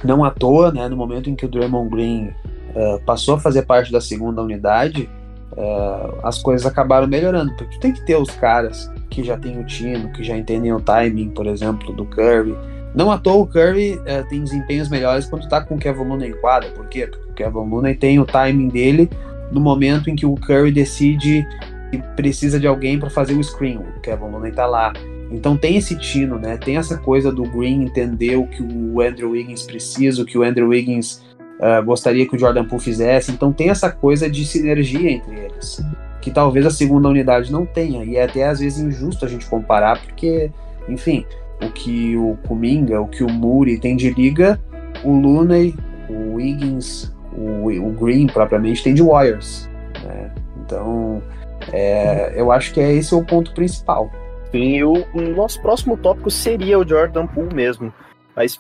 [0.02, 2.28] não à toa, né, no momento em que o Draymond Green
[2.74, 5.08] uh, passou a fazer parte da segunda unidade,
[5.52, 9.64] uh, as coisas acabaram melhorando, porque tem que ter os caras que já têm o
[9.64, 12.54] tino, que já entendem o timing, por exemplo, do Curry.
[12.94, 16.30] Não à toa o Curry uh, tem desempenhos melhores quando tá com o Kevin Looney
[16.30, 17.06] em quadra, por quê?
[17.06, 19.08] Porque o Kevin Looney tem o timing dele
[19.52, 21.46] no momento em que o Curry decide
[21.90, 24.92] que precisa de alguém para fazer o screen, o Kevin Looney tá lá.
[25.30, 26.56] Então tem esse tino, né?
[26.56, 30.42] Tem essa coisa do Green entender o que o Andrew Wiggins precisa, o que o
[30.42, 31.22] Andrew Wiggins
[31.58, 33.32] uh, gostaria que o Jordan Poole fizesse.
[33.32, 35.82] Então tem essa coisa de sinergia entre eles,
[36.24, 38.02] que talvez a segunda unidade não tenha.
[38.02, 40.50] E é até às vezes injusto a gente comparar, porque,
[40.88, 41.26] enfim,
[41.62, 44.58] o que o Kuminga, o que o Muri tem de liga,
[45.04, 45.74] o Looney,
[46.08, 49.68] o Wiggins, o, o Green propriamente tem de Warriors.
[50.02, 50.30] Né?
[50.64, 51.22] Então
[51.70, 54.10] é, eu acho que é esse o ponto principal.
[54.50, 57.92] Sim, o, o nosso próximo tópico seria o Jordan Poole mesmo.
[58.34, 58.58] Mas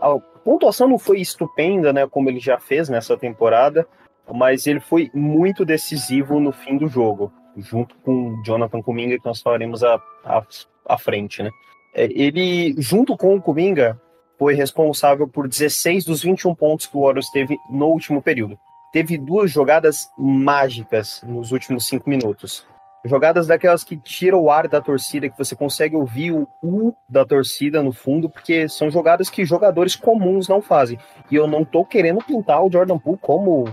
[0.00, 3.84] a pontuação não foi estupenda, né, como ele já fez nessa temporada,
[4.32, 9.40] mas ele foi muito decisivo no fim do jogo, junto com Jonathan Kuminga, que nós
[9.40, 10.42] falaremos à, à,
[10.86, 11.50] à frente, né.
[11.94, 13.98] É, ele, junto com o Kuminga,
[14.38, 18.58] foi responsável por 16 dos 21 pontos que o Warriors teve no último período.
[18.92, 22.66] Teve duas jogadas mágicas nos últimos cinco minutos.
[23.04, 27.24] Jogadas daquelas que tiram o ar da torcida, que você consegue ouvir o U da
[27.24, 30.98] torcida no fundo, porque são jogadas que jogadores comuns não fazem.
[31.30, 33.64] E eu não tô querendo pintar o Jordan Poole como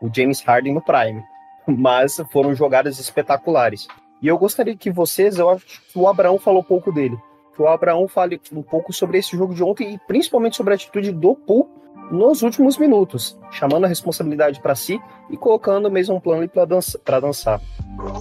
[0.00, 1.22] o James Harden no Prime,
[1.66, 3.86] mas foram jogadas espetaculares.
[4.22, 7.18] E eu gostaria que vocês, eu acho que o Abraão falou pouco dele,
[7.54, 10.76] que o Abraão fale um pouco sobre esse jogo de ontem e principalmente sobre a
[10.76, 11.68] atitude do Poole
[12.10, 17.00] nos últimos minutos, chamando a responsabilidade para si e colocando mesmo um plano para dança,
[17.20, 17.60] dançar.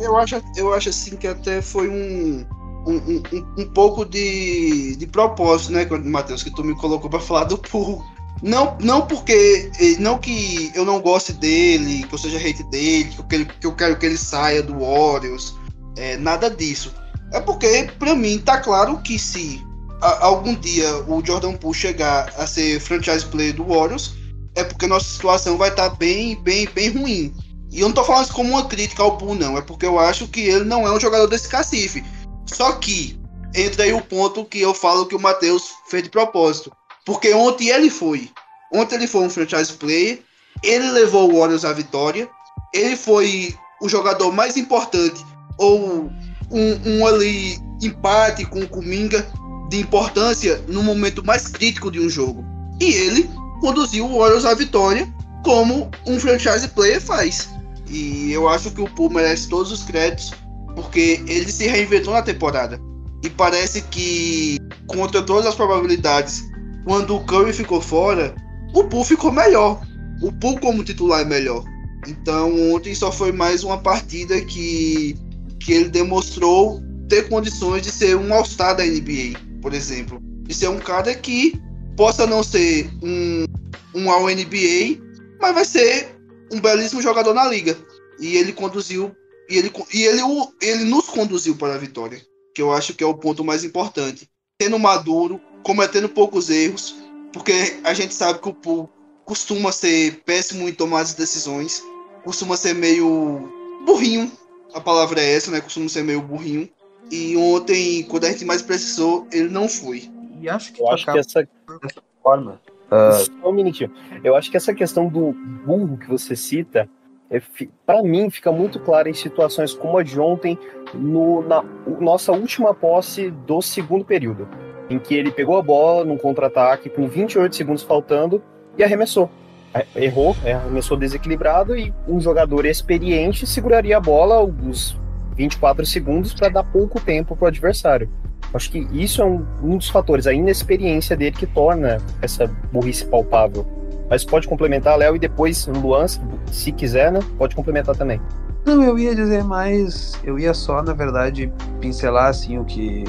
[0.01, 2.45] Eu acho, eu acho assim que até foi um,
[2.87, 7.45] um, um, um pouco de, de propósito, né, Matheus, que tu me colocou para falar
[7.45, 8.03] do Pool.
[8.41, 9.71] Não, não porque.
[9.99, 13.67] Não que eu não goste dele, que eu seja hate dele, que eu quero que,
[13.67, 15.53] eu quero que ele saia do Warriors.
[15.97, 16.93] É, nada disso.
[17.33, 19.61] É porque, para mim, tá claro que se
[20.01, 24.13] a, algum dia o Jordan Poole chegar a ser franchise player do Warriors,
[24.55, 27.33] é porque nossa situação vai estar tá bem, bem, bem ruim.
[27.71, 29.57] E eu não tô falando isso como uma crítica ao Poole, não.
[29.57, 32.03] É porque eu acho que ele não é um jogador desse cacife.
[32.45, 33.19] Só que
[33.53, 36.71] entra aí o ponto que eu falo que o Matheus fez de propósito.
[37.09, 38.29] Porque ontem ele foi.
[38.71, 40.19] Ontem ele foi um franchise player.
[40.61, 42.29] Ele levou o Warriors à vitória.
[42.71, 45.25] Ele foi o jogador mais importante.
[45.57, 46.11] Ou
[46.51, 49.27] um, um ali empate com o Kuminga
[49.71, 52.45] de importância no momento mais crítico de um jogo.
[52.79, 53.27] E ele
[53.59, 55.11] conduziu o Warriors à vitória
[55.43, 57.49] como um franchise player faz.
[57.87, 60.31] E eu acho que o Poole merece todos os créditos
[60.75, 62.79] porque ele se reinventou na temporada.
[63.23, 66.48] E parece que, contra todas as probabilidades,
[66.85, 68.35] quando o Curry ficou fora,
[68.73, 69.81] o Poole ficou melhor.
[70.21, 71.63] O Poole como titular é melhor.
[72.07, 75.15] Então ontem só foi mais uma partida que,
[75.59, 80.19] que ele demonstrou ter condições de ser um All-Star da NBA por exemplo.
[80.43, 81.59] De ser um cara que
[81.95, 83.45] possa não ser um,
[83.93, 84.99] um All NBA,
[85.39, 86.15] mas vai ser
[86.51, 87.77] um belíssimo jogador na liga.
[88.19, 89.15] E ele conduziu,
[89.49, 90.21] e ele, e ele,
[90.61, 92.21] ele nos conduziu para a vitória,
[92.55, 94.27] que eu acho que é o ponto mais importante.
[94.61, 96.95] Sendo maduro, cometendo poucos erros,
[97.31, 98.89] porque a gente sabe que o Poole
[99.25, 101.83] costuma ser péssimo em tomar as decisões,
[102.23, 103.47] costuma ser meio
[103.85, 104.31] burrinho,
[104.73, 105.61] a palavra é essa, né?
[105.61, 106.69] Costuma ser meio burrinho.
[107.11, 110.09] E ontem, quando a gente mais precisou, ele não foi.
[110.39, 111.47] E acho que, eu acho que essa
[111.81, 112.61] dessa forma.
[112.91, 113.41] Uh...
[113.41, 113.91] Só um minutinho.
[114.23, 115.33] Eu acho que essa questão do
[115.65, 116.89] burro que você cita,
[117.29, 117.41] é,
[117.85, 120.57] para mim, fica muito clara em situações como a de ontem,
[120.93, 121.63] no, na
[121.99, 124.47] nossa última posse do segundo período,
[124.89, 128.41] em que ele pegou a bola num contra-ataque com 28 segundos faltando
[128.77, 129.29] e arremessou.
[129.73, 134.97] É, errou, é, arremessou desequilibrado e um jogador experiente seguraria a bola os
[135.35, 138.09] 24 segundos para dar pouco tempo para o adversário.
[138.53, 143.05] Acho que isso é um, um, dos fatores, a inexperiência dele que torna essa burrice
[143.05, 143.65] palpável.
[144.09, 146.07] Mas pode complementar, Léo, e depois Luan,
[146.51, 147.19] se quiser, né?
[147.37, 148.19] Pode complementar também.
[148.65, 153.03] Não, eu ia dizer mais, eu ia só, na verdade, pincelar assim o que,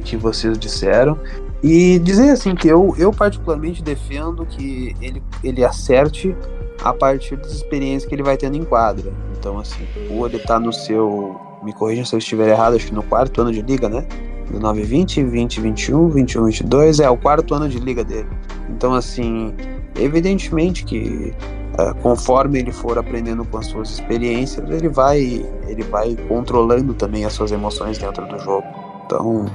[0.00, 1.18] que vocês disseram
[1.62, 6.34] e dizer assim que eu, eu particularmente defendo que ele, ele acerte
[6.82, 9.12] a partir das experiências que ele vai tendo em quadra.
[9.38, 12.94] Então, assim, ou ele tá no seu me corrijam se eu estiver errado, acho que
[12.94, 14.06] no quarto ano de liga, né?
[14.50, 18.28] 19, 20, 20, 21, 21, 22, é o quarto ano de liga dele.
[18.68, 19.54] Então, assim,
[19.96, 21.32] evidentemente que
[21.78, 27.24] uh, conforme ele for aprendendo com as suas experiências, ele vai, ele vai controlando também
[27.24, 28.66] as suas emoções dentro do jogo.
[29.06, 29.46] Então,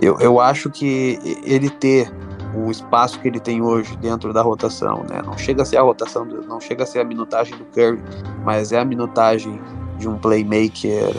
[0.00, 2.12] eu, eu acho que ele ter
[2.54, 5.22] o espaço que ele tem hoje dentro da rotação, né?
[5.24, 8.02] Não chega a ser a rotação, não chega a ser a minutagem do Curry,
[8.44, 9.60] mas é a minutagem
[9.98, 11.14] de um playmaker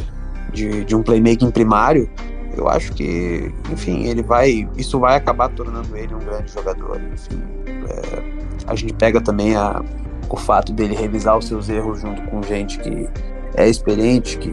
[0.51, 2.09] de, de um playmaking primário,
[2.57, 4.67] eu acho que, enfim, ele vai.
[4.77, 7.01] Isso vai acabar tornando ele um grande jogador.
[7.13, 7.41] Enfim,
[7.87, 8.23] é,
[8.67, 9.81] a gente pega também a,
[10.29, 13.09] o fato dele revisar os seus erros junto com gente que
[13.55, 14.49] é experiente, que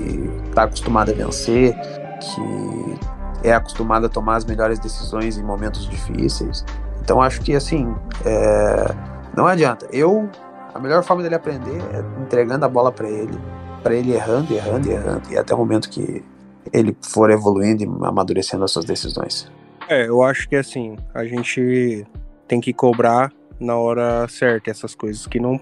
[0.48, 1.74] está acostumada a vencer,
[2.20, 2.98] que
[3.42, 6.64] é acostumada a tomar as melhores decisões em momentos difíceis.
[7.01, 8.94] Então acho que assim, é,
[9.37, 9.87] não adianta.
[9.92, 10.29] Eu
[10.74, 13.38] a melhor forma dele aprender é entregando a bola para ele,
[13.83, 16.24] para ele errando, errando, errando, e até o momento que
[16.72, 19.51] ele for evoluindo e amadurecendo as suas decisões.
[19.89, 22.07] É, eu acho que assim, a gente
[22.47, 25.61] tem que cobrar na hora certa essas coisas que não.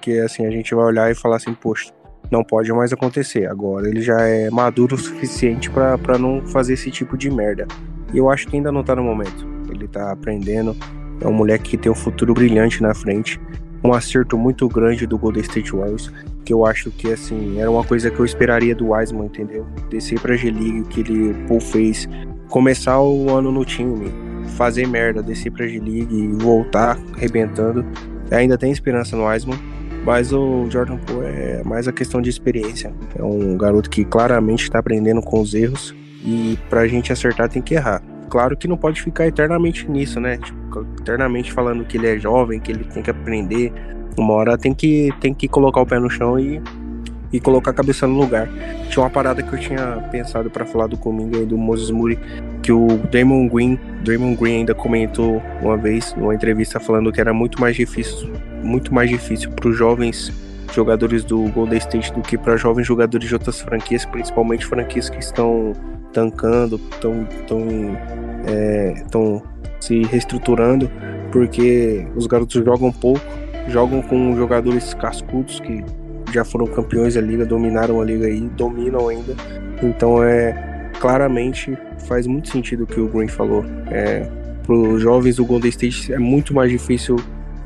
[0.00, 1.92] Que assim, a gente vai olhar e falar assim, poxa,
[2.30, 3.46] não pode mais acontecer.
[3.46, 7.66] Agora ele já é maduro o suficiente para não fazer esse tipo de merda.
[8.12, 9.46] E eu acho que ainda não tá no momento.
[9.70, 10.76] Ele tá aprendendo.
[11.20, 13.40] É um moleque que tem um futuro brilhante na frente.
[13.82, 16.10] Um acerto muito grande do Golden State Warriors
[16.44, 19.66] que eu acho que assim era uma coisa que eu esperaria do Wiseman, entendeu?
[19.88, 22.08] Descer para G-League, o que ele Paul fez,
[22.48, 24.12] começar o ano no time,
[24.56, 27.84] fazer merda, descer pra G-League e voltar arrebentando.
[28.30, 29.58] Ainda tem esperança no Wiseman,
[30.04, 32.92] mas o Jordan Poole é mais a questão de experiência.
[33.18, 35.94] É um garoto que claramente está aprendendo com os erros
[36.24, 38.02] e pra gente acertar tem que errar.
[38.28, 40.36] Claro que não pode ficar eternamente nisso, né?
[40.36, 43.72] Tipo, eternamente falando que ele é jovem, que ele tem que aprender.
[44.16, 46.60] Uma hora tem que, tem que colocar o pé no chão e,
[47.34, 48.48] e colocar a cabeça no lugar.
[48.88, 52.16] Tinha uma parada que eu tinha pensado para falar do Cominga e do Moses Moody,
[52.62, 57.34] que o Damon Green, Damon Green ainda comentou uma vez numa entrevista falando que era
[57.34, 58.32] muito mais difícil,
[58.62, 60.32] muito mais difícil para os jovens
[60.72, 65.18] jogadores do Golden State do que para jovens jogadores de outras franquias, principalmente franquias que
[65.18, 65.72] estão
[66.12, 67.66] tancando, estão tão,
[68.46, 69.42] é, tão
[69.80, 70.88] se reestruturando,
[71.32, 73.20] porque os garotos jogam pouco,
[73.68, 75.84] jogam com jogadores cascudos que
[76.34, 79.34] já foram campeões da liga, dominaram a liga aí, dominam ainda.
[79.82, 81.76] Então é claramente
[82.06, 83.64] faz muito sentido o que o Green falou.
[83.90, 84.28] É,
[84.62, 87.16] para os jovens do Golden State é muito mais difícil,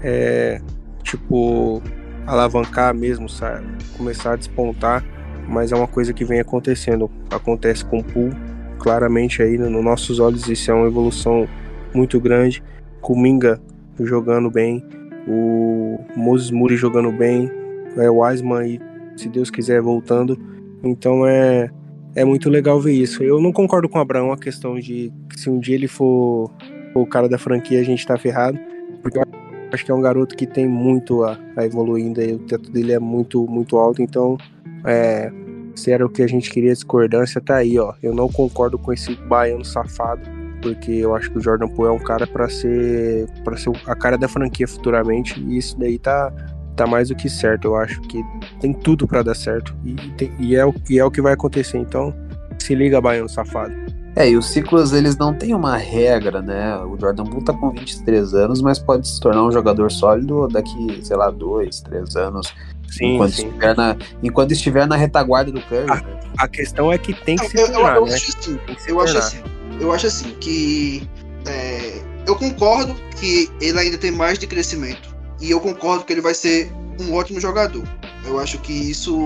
[0.03, 0.61] é,
[1.03, 1.83] tipo,
[2.27, 3.67] alavancar mesmo, sabe?
[3.97, 5.05] Começar a despontar
[5.49, 7.11] mas é uma coisa que vem acontecendo.
[7.31, 8.31] Acontece com o Pool,
[8.79, 11.49] claramente aí nos nossos olhos isso é uma evolução
[11.95, 12.63] muito grande.
[13.01, 13.61] Kuminga
[13.99, 14.85] jogando bem,
[15.27, 17.51] o Moses Muri jogando bem,
[17.97, 18.81] é Wiseman e
[19.17, 20.39] se Deus quiser voltando.
[20.83, 21.71] Então é
[22.15, 23.23] é muito legal ver isso.
[23.23, 26.51] Eu não concordo com o Abraão a questão de que se um dia ele for,
[26.93, 28.59] for o cara da franquia a gente tá ferrado,
[29.03, 29.25] porque eu
[29.73, 32.93] acho que é um garoto que tem muito a, a evoluir ainda, o teto dele
[32.93, 34.37] é muito muito alto, então
[34.85, 35.31] é,
[35.77, 37.95] se era o que a gente queria, discordância tá aí, ó.
[38.03, 40.23] Eu não concordo com esse baiano safado,
[40.61, 43.95] porque eu acho que o Jordan Poole é um cara para ser para ser a
[43.95, 46.33] cara da franquia futuramente, e isso daí tá
[46.79, 47.67] tá mais do que certo.
[47.67, 48.25] Eu acho que
[48.61, 51.79] tem tudo para dar certo e, tem, e, é, e é o que vai acontecer.
[51.79, 52.15] Então,
[52.59, 53.75] se liga, baiano safado.
[54.17, 56.77] É, e os ciclos eles não têm uma regra, né?
[56.79, 61.01] O Jordan Poole tá com 23 anos, mas pode se tornar um jogador sólido daqui,
[61.03, 62.53] sei lá, dois, três anos.
[62.89, 63.47] Sim, enquanto, sim.
[63.47, 65.91] Estiver na, enquanto estiver na retaguarda do Curry.
[65.91, 66.21] A, né?
[66.39, 68.15] a questão é que tem que se tornar, eu, eu né?
[68.15, 68.59] Acho assim,
[68.89, 69.39] eu acho assim,
[69.79, 71.09] eu acho assim que
[71.47, 76.21] é, eu concordo que ele ainda tem mais de crescimento e eu concordo que ele
[76.21, 77.87] vai ser um ótimo jogador.
[78.25, 79.17] Eu acho que isso,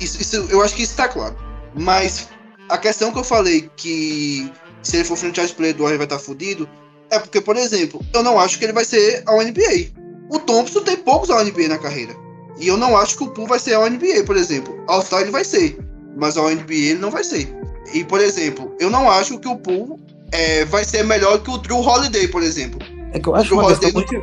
[0.00, 1.36] isso, isso eu acho que isso está claro.
[1.74, 2.28] Mas
[2.68, 4.50] a questão que eu falei que
[4.82, 6.68] se ele for franchise player do Warriors vai estar tá fudido
[7.10, 9.92] é porque, por exemplo, eu não acho que ele vai ser ao NBA.
[10.30, 12.14] O Thompson tem poucos ao NBA na carreira.
[12.58, 14.74] E eu não acho que o Poole vai ser ao NBA, por exemplo.
[14.86, 15.78] All-Star ele vai ser,
[16.16, 17.54] mas ao NBA ele não vai ser.
[17.92, 20.00] E, por exemplo, eu não acho que o Poole
[20.30, 22.78] é, vai ser melhor que o Drew Holiday, por exemplo.
[23.12, 24.14] É que eu acho o Drew Holiday, muito...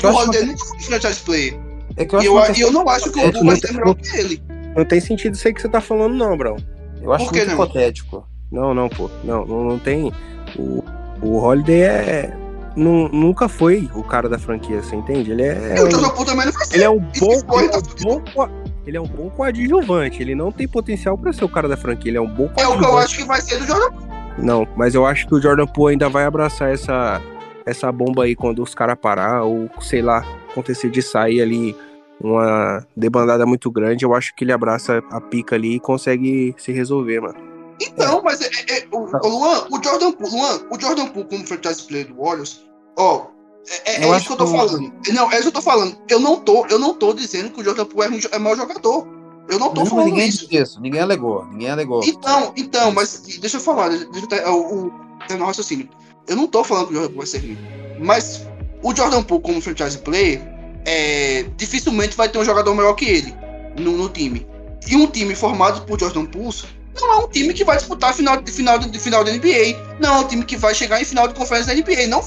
[0.00, 1.60] é o Holiday nunca foi franchise player.
[1.96, 4.16] É que eu e eu, eu não acho que o Poole vai ser melhor que
[4.16, 4.42] ele.
[4.76, 6.56] Não tem sentido isso aí que você tá falando, não, Brão.
[7.02, 7.54] Eu acho muito não?
[7.54, 8.26] hipotético.
[8.50, 9.10] Não, não, pô.
[9.24, 10.12] Não, não, não tem.
[10.56, 10.84] O,
[11.22, 12.36] o Holiday é,
[12.76, 15.30] nunca foi o cara da franquia, você entende?
[15.30, 15.74] Ele é.
[15.78, 17.60] Eu um, também não ele é um bom.
[17.60, 18.48] Ele, é um bom
[18.86, 20.22] ele é um bom coadjuvante.
[20.22, 22.10] Ele não tem potencial para ser o cara da franquia.
[22.10, 23.96] Ele é um bom É o que eu acho que vai ser do Jordan
[24.38, 27.20] Não, mas eu acho que o Jordan Poole ainda vai abraçar essa,
[27.64, 31.76] essa bomba aí quando os caras parar, ou sei lá, acontecer de sair ali
[32.20, 34.04] uma debandada muito grande.
[34.04, 37.52] Eu acho que ele abraça a pica ali e consegue se resolver, mano.
[37.80, 38.22] Então, é.
[38.22, 41.46] mas é, é, é, o, o, Luan, o Jordan Poole, Luan, o Jordan Poole como
[41.46, 42.64] franchise player do Warriors,
[42.96, 43.26] ó,
[43.84, 44.92] é, é isso que eu tô falando.
[45.12, 45.96] Não, é isso que eu tô falando.
[46.08, 49.06] Eu não tô, eu não tô dizendo que o Jordan Poole é, é mau jogador.
[49.48, 50.46] Eu não tô não, falando ninguém isso.
[50.50, 50.80] isso.
[50.80, 52.02] Ninguém alegou, ninguém alegou.
[52.04, 54.92] Então, então, mas deixa eu falar, deixa eu ter, o, o,
[55.40, 55.88] o raciocínio.
[56.28, 57.58] Eu não tô falando que o Jordan Poole vai ser ruim.
[57.98, 58.46] Mas
[58.82, 60.40] o Jordan Poole como franchise player,
[60.84, 63.34] é, dificilmente vai ter um jogador melhor que ele
[63.78, 64.46] no, no time.
[64.88, 66.54] E um time formado por Jordan Poole
[67.00, 69.96] não é um time que vai disputar a final, final, de, final da NBA.
[70.00, 72.06] Não é um time que vai chegar em final de conferência da NBA.
[72.08, 72.22] Não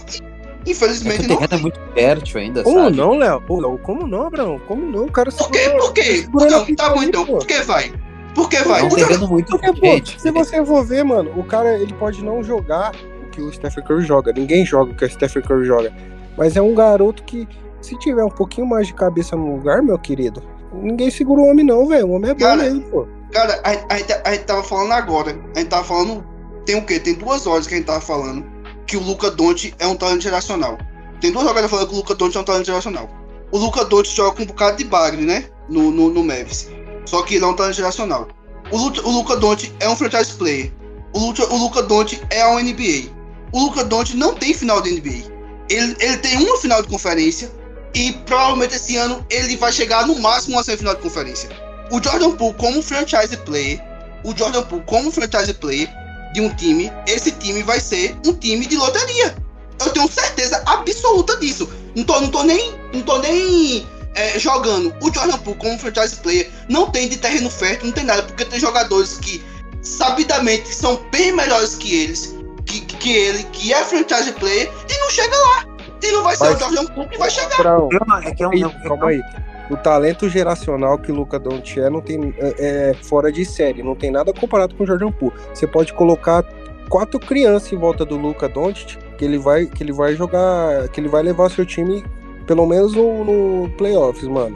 [0.65, 1.39] Infelizmente é não.
[1.39, 2.97] É muito perto ainda, Como sabe?
[2.97, 3.41] não, Léo?
[3.83, 4.59] Como não, Abraão?
[4.67, 5.05] Como não?
[5.05, 5.69] O cara Por quê?
[5.69, 6.27] Por quê?
[6.33, 7.25] Não, tá bom então.
[7.25, 7.93] Por que vai?
[8.33, 8.81] Por que vai?
[8.81, 12.43] Um terreno muito Porque, pô, se você for ver, mano, o cara ele pode não
[12.43, 12.91] jogar
[13.35, 14.31] que o Stephen Curry joga.
[14.31, 15.93] Ninguém joga o que o Stephen Curry joga.
[16.37, 17.47] Mas é um garoto que,
[17.81, 20.41] se tiver um pouquinho mais de cabeça no lugar, meu querido,
[20.73, 22.07] ninguém segura o homem, não, velho.
[22.07, 23.07] O homem é bom cara, mesmo, pô.
[23.31, 25.37] Cara, a, a, a, gente tava falando agora.
[25.55, 26.25] A gente tava falando.
[26.65, 26.99] Tem o quê?
[26.99, 28.45] Tem duas horas que a gente tava falando
[28.87, 30.77] que o Luca Donte é um talento geracional.
[31.21, 33.09] Tem duas horas falando que o Luca Donte é um talento geracional.
[33.51, 35.45] O Luca Donte joga com um bocado de bagre, né?
[35.69, 36.69] No, no, no Mavis.
[37.05, 38.27] Só que ele é um talento geracional.
[38.71, 40.71] O, Luca, o Luca Donte é um franchise player.
[41.13, 43.14] O, Luca, o Luca Donte é um NBA.
[43.55, 45.33] O Luca Donte não tem final de NBA.
[45.69, 47.49] Ele, ele tem uma final de conferência
[47.93, 51.49] e provavelmente esse ano ele vai chegar no máximo a semifinal de conferência
[51.91, 53.81] o Jordan Poole como franchise player,
[54.23, 55.89] o Jordan Poole como franchise player,
[56.33, 59.35] de um time, esse time vai ser um time de loteria.
[59.79, 61.69] Eu tenho certeza absoluta disso.
[61.95, 66.17] Não tô, não tô nem, não tô nem é, jogando o Jordan Poole como franchise
[66.17, 66.49] player.
[66.67, 69.41] Não tem de terreno fértil, não tem nada, porque tem jogadores que
[69.81, 72.34] sabidamente são bem melhores que eles,
[72.65, 75.65] que, que ele, que é franchise player, e não chega lá.
[76.03, 77.63] E não vai ser Mas, o Jordan Poole que vai chegar.
[77.63, 77.89] Não,
[78.23, 79.21] é que é um, calma aí.
[79.69, 83.81] O talento geracional que o Luca Doncic é, não tem, é, é, fora de série,
[83.81, 85.33] não tem nada comparado com o Jordan Poole.
[85.53, 86.43] Você pode colocar
[86.89, 90.99] quatro crianças em volta do Luca Doncic que ele vai que ele vai jogar, que
[90.99, 92.03] ele vai levar seu time
[92.45, 94.55] pelo menos no, no playoffs, mano.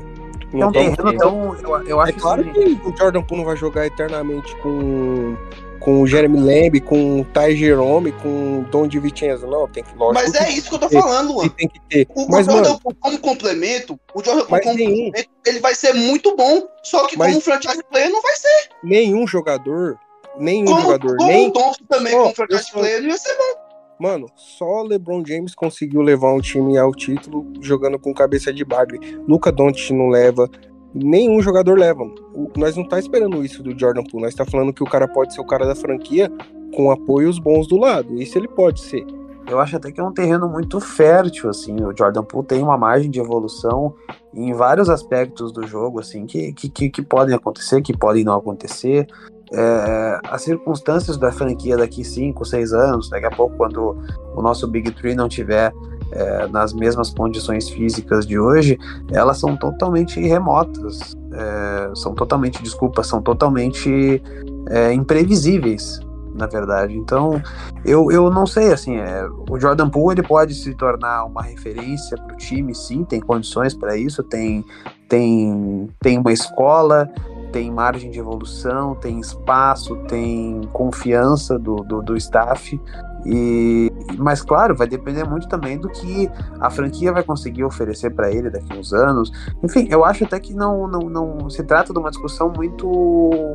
[0.54, 3.58] Não, tem, então, eu, eu acho é claro que, que o Jordan Poole não vai
[3.58, 5.36] jogar eternamente com
[5.80, 9.48] com o Jeremy Lamb, com o Ty Jerome, com o Don de Vincenzo.
[9.48, 10.14] Não, tem que lógico.
[10.14, 11.50] Mas é isso que eu tô falando, mano.
[11.52, 12.08] Tem que ter.
[12.16, 16.68] O, mas, Jordan mano, como complemento, o Jordan como complemento, ele vai ser muito bom,
[16.84, 18.70] só que mas, como franchise player não vai ser.
[18.84, 19.98] Nenhum jogador,
[20.38, 23.36] nenhum como, jogador, como nem o Thompson também oh, como franchise player não ia ser
[23.36, 23.70] bom.
[24.00, 28.98] Mano, só LeBron James conseguiu levar um time ao título jogando com cabeça de bagre.
[29.28, 30.50] Luca Doncic não leva,
[30.94, 32.04] nenhum jogador leva.
[32.04, 35.08] O, nós não tá esperando isso do Jordan Poole, nós tá falando que o cara
[35.08, 36.32] pode ser o cara da franquia
[36.76, 38.22] com apoios bons do lado.
[38.22, 39.06] Isso ele pode ser.
[39.48, 41.76] Eu acho até que é um terreno muito fértil, assim.
[41.84, 43.96] O Jordan Poole tem uma margem de evolução
[44.34, 49.08] em vários aspectos do jogo, assim, que, que, que podem acontecer, que podem não acontecer
[49.52, 53.98] é, as circunstâncias da franquia daqui 5, 6 anos, daqui a pouco, quando
[54.36, 55.74] o nosso Big Three não tiver
[56.12, 58.78] é, nas mesmas condições físicas de hoje,
[59.12, 64.22] elas são totalmente remotas, é, são totalmente, desculpa, são totalmente
[64.70, 66.00] é, imprevisíveis,
[66.34, 66.96] na verdade.
[66.96, 67.42] Então,
[67.86, 72.18] eu, eu não sei, assim, é, o Jordan Poole ele pode se tornar uma referência
[72.18, 74.66] para o time, sim, tem condições para isso, tem,
[75.08, 77.10] tem, tem uma escola,
[77.52, 82.80] tem margem de evolução, tem espaço, tem confiança do, do, do staff.
[83.26, 88.32] E, mas claro, vai depender muito também do que a franquia vai conseguir oferecer para
[88.32, 89.32] ele daqui a uns anos.
[89.64, 92.88] Enfim, eu acho até que não, não, não se trata de uma discussão muito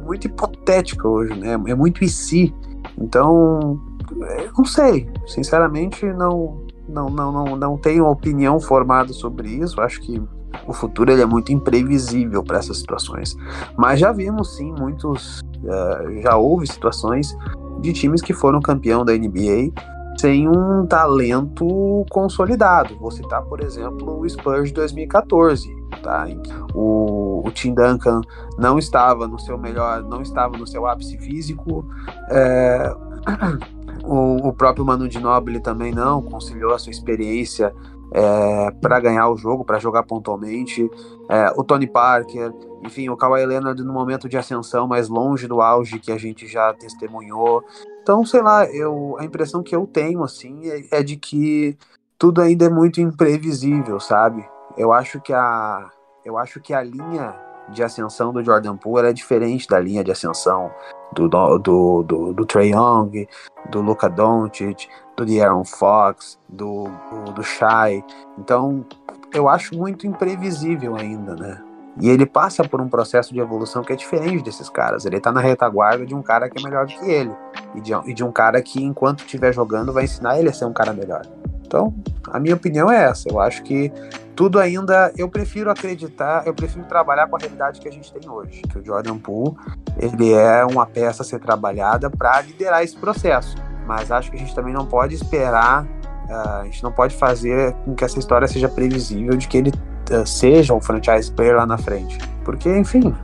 [0.05, 1.55] muito hipotética hoje, né?
[1.67, 2.55] É muito e si.
[2.99, 3.81] Então,
[4.57, 9.81] não sei, sinceramente não não não não, não tenho opinião formada sobre isso.
[9.81, 10.23] Acho que
[10.67, 13.37] o futuro ele é muito imprevisível para essas situações.
[13.77, 17.37] Mas já vimos sim muitos, uh, já houve situações
[17.85, 19.73] de times que foram campeão da NBA
[20.19, 22.97] sem um talento consolidado.
[22.99, 25.85] Vou citar, por exemplo, o Spurs de 2014.
[26.03, 26.27] Tá?
[26.75, 28.21] O, o Tim Duncan
[28.59, 31.87] não estava no seu melhor, não estava no seu ápice físico.
[32.31, 32.95] É,
[34.05, 37.75] o, o, próprio Manu Ginobili também não conciliou a sua experiência
[38.13, 40.91] é, para ganhar o jogo, para jogar pontualmente.
[41.29, 42.53] É, o Tony Parker,
[42.83, 46.47] enfim, o Kawhi Leonard no momento de ascensão, mais longe do auge que a gente
[46.47, 47.65] já testemunhou.
[48.03, 51.77] Então, sei lá, eu, a impressão que eu tenho, assim, é, é de que
[52.19, 54.47] tudo ainda é muito imprevisível, sabe?
[54.77, 55.91] Eu acho que a,
[56.25, 57.35] eu acho que a linha
[57.71, 60.71] de ascensão do Jordan Poole é diferente da linha de ascensão
[61.13, 61.59] do, do,
[62.03, 63.27] do, do Trey Young,
[63.71, 68.05] do Luka Doncic, do De'Aaron Fox, do, do, do Shai.
[68.39, 68.85] Então,
[69.33, 71.61] eu acho muito imprevisível ainda, né?
[72.01, 75.07] E ele passa por um processo de evolução que é diferente desses caras.
[75.07, 77.31] Ele tá na retaguarda de um cara que é melhor que ele.
[77.75, 80.65] E de, e de um cara que, enquanto estiver jogando, vai ensinar ele a ser
[80.65, 81.23] um cara melhor.
[81.65, 81.95] Então,
[82.29, 83.29] a minha opinião é essa.
[83.29, 83.93] Eu acho que
[84.35, 85.13] tudo ainda.
[85.17, 88.63] Eu prefiro acreditar, eu prefiro trabalhar com a realidade que a gente tem hoje.
[88.63, 89.57] Que o Jordan Poole
[89.99, 93.57] ele é uma peça a ser trabalhada para liderar esse processo.
[93.87, 97.75] Mas acho que a gente também não pode esperar, uh, a gente não pode fazer
[97.85, 99.71] com que essa história seja previsível de que ele
[100.11, 102.19] uh, seja um franchise player lá na frente.
[102.45, 103.15] Porque, enfim,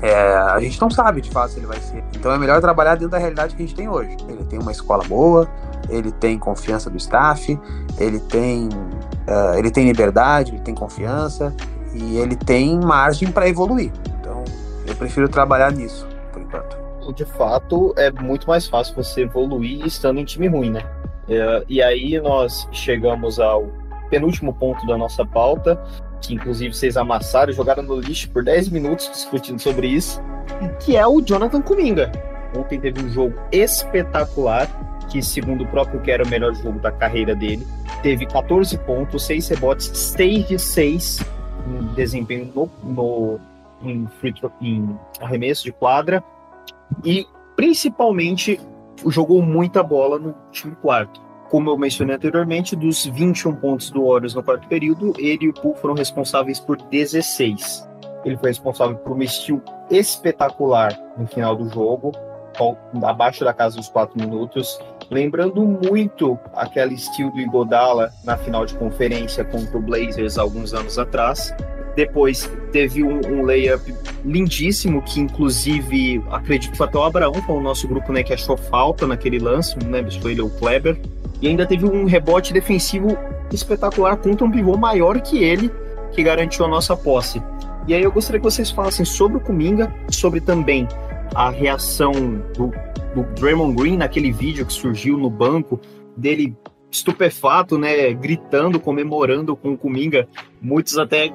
[0.00, 2.04] é, a gente não sabe de fato se ele vai ser.
[2.14, 4.16] Então é melhor trabalhar dentro da realidade que a gente tem hoje.
[4.28, 5.48] Ele tem uma escola boa,
[5.88, 7.58] ele tem confiança do staff,
[7.98, 8.68] ele tem,
[9.28, 11.54] uh, ele tem liberdade, ele tem confiança
[11.94, 13.92] e ele tem margem para evoluir.
[14.18, 14.44] Então
[14.86, 20.20] eu prefiro trabalhar nisso por enquanto de fato, é muito mais fácil você evoluir estando
[20.20, 20.82] em time ruim, né?
[21.28, 23.68] É, e aí nós chegamos ao
[24.10, 25.80] penúltimo ponto da nossa pauta,
[26.20, 30.20] que inclusive vocês amassaram, jogaram no lixo por 10 minutos discutindo sobre isso,
[30.80, 32.10] que é o Jonathan Kuminga.
[32.56, 34.68] Ontem teve um jogo espetacular,
[35.08, 37.66] que segundo o próprio que era o melhor jogo da carreira dele.
[38.02, 41.20] Teve 14 pontos, 6 rebotes, 6 de 6
[41.68, 43.40] em desempenho no, no
[43.82, 46.22] em, free throw, em arremesso de quadra
[47.04, 48.60] e principalmente
[49.06, 51.20] jogou muita bola no time quarto.
[51.50, 55.54] Como eu mencionei anteriormente, dos 21 pontos do Warriors no quarto período, ele e o
[55.54, 57.88] Poole foram responsáveis por 16.
[58.24, 62.12] Ele foi responsável por um estilo espetacular no final do jogo.
[63.02, 64.78] abaixo da casa dos 4 minutos,
[65.10, 70.98] lembrando muito aquela estilo do Igodala na final de conferência contra o Blazers alguns anos
[70.98, 71.54] atrás.
[71.96, 73.92] Depois teve um, um layup
[74.24, 78.56] lindíssimo, que inclusive acredito que até o Abraão foi o nosso grupo né, que achou
[78.56, 79.76] falta naquele lance,
[80.10, 80.96] se foi ele o Kleber.
[81.40, 83.16] E ainda teve um rebote defensivo
[83.52, 85.70] espetacular contra um pivô maior que ele,
[86.12, 87.42] que garantiu a nossa posse.
[87.86, 90.86] E aí eu gostaria que vocês falassem sobre o Kuminga, sobre também
[91.34, 92.12] a reação
[92.56, 92.72] do,
[93.14, 95.80] do Draymond Green naquele vídeo que surgiu no banco,
[96.16, 96.56] dele
[96.90, 100.26] estupefato, né, gritando, comemorando com o Kuminga.
[100.60, 101.30] Muitos até,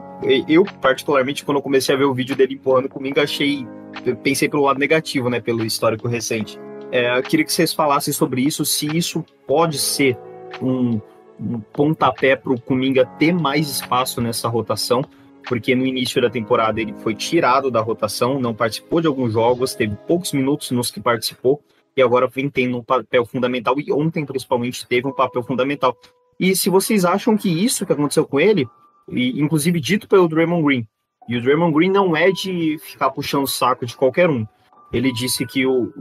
[0.48, 3.66] eu particularmente, quando eu comecei a ver o vídeo dele empurrando o Kuminga, achei,
[4.24, 6.60] pensei pelo lado negativo, né, pelo histórico recente.
[6.92, 10.18] É, eu queria que vocês falassem sobre isso, se isso pode ser
[10.62, 11.00] um,
[11.40, 15.04] um pontapé para o Kuminga ter mais espaço nessa rotação,
[15.48, 19.76] porque no início da temporada ele foi tirado da rotação, não participou de alguns jogos,
[19.76, 21.62] teve poucos minutos nos que participou,
[21.96, 25.96] e agora vem tendo um papel fundamental, e ontem principalmente teve um papel fundamental.
[26.40, 28.68] E se vocês acham que isso que aconteceu com ele,
[29.10, 30.88] e inclusive dito pelo Draymond Green,
[31.28, 34.46] e o Draymond Green não é de ficar puxando o saco de qualquer um.
[34.92, 35.94] Ele disse que o,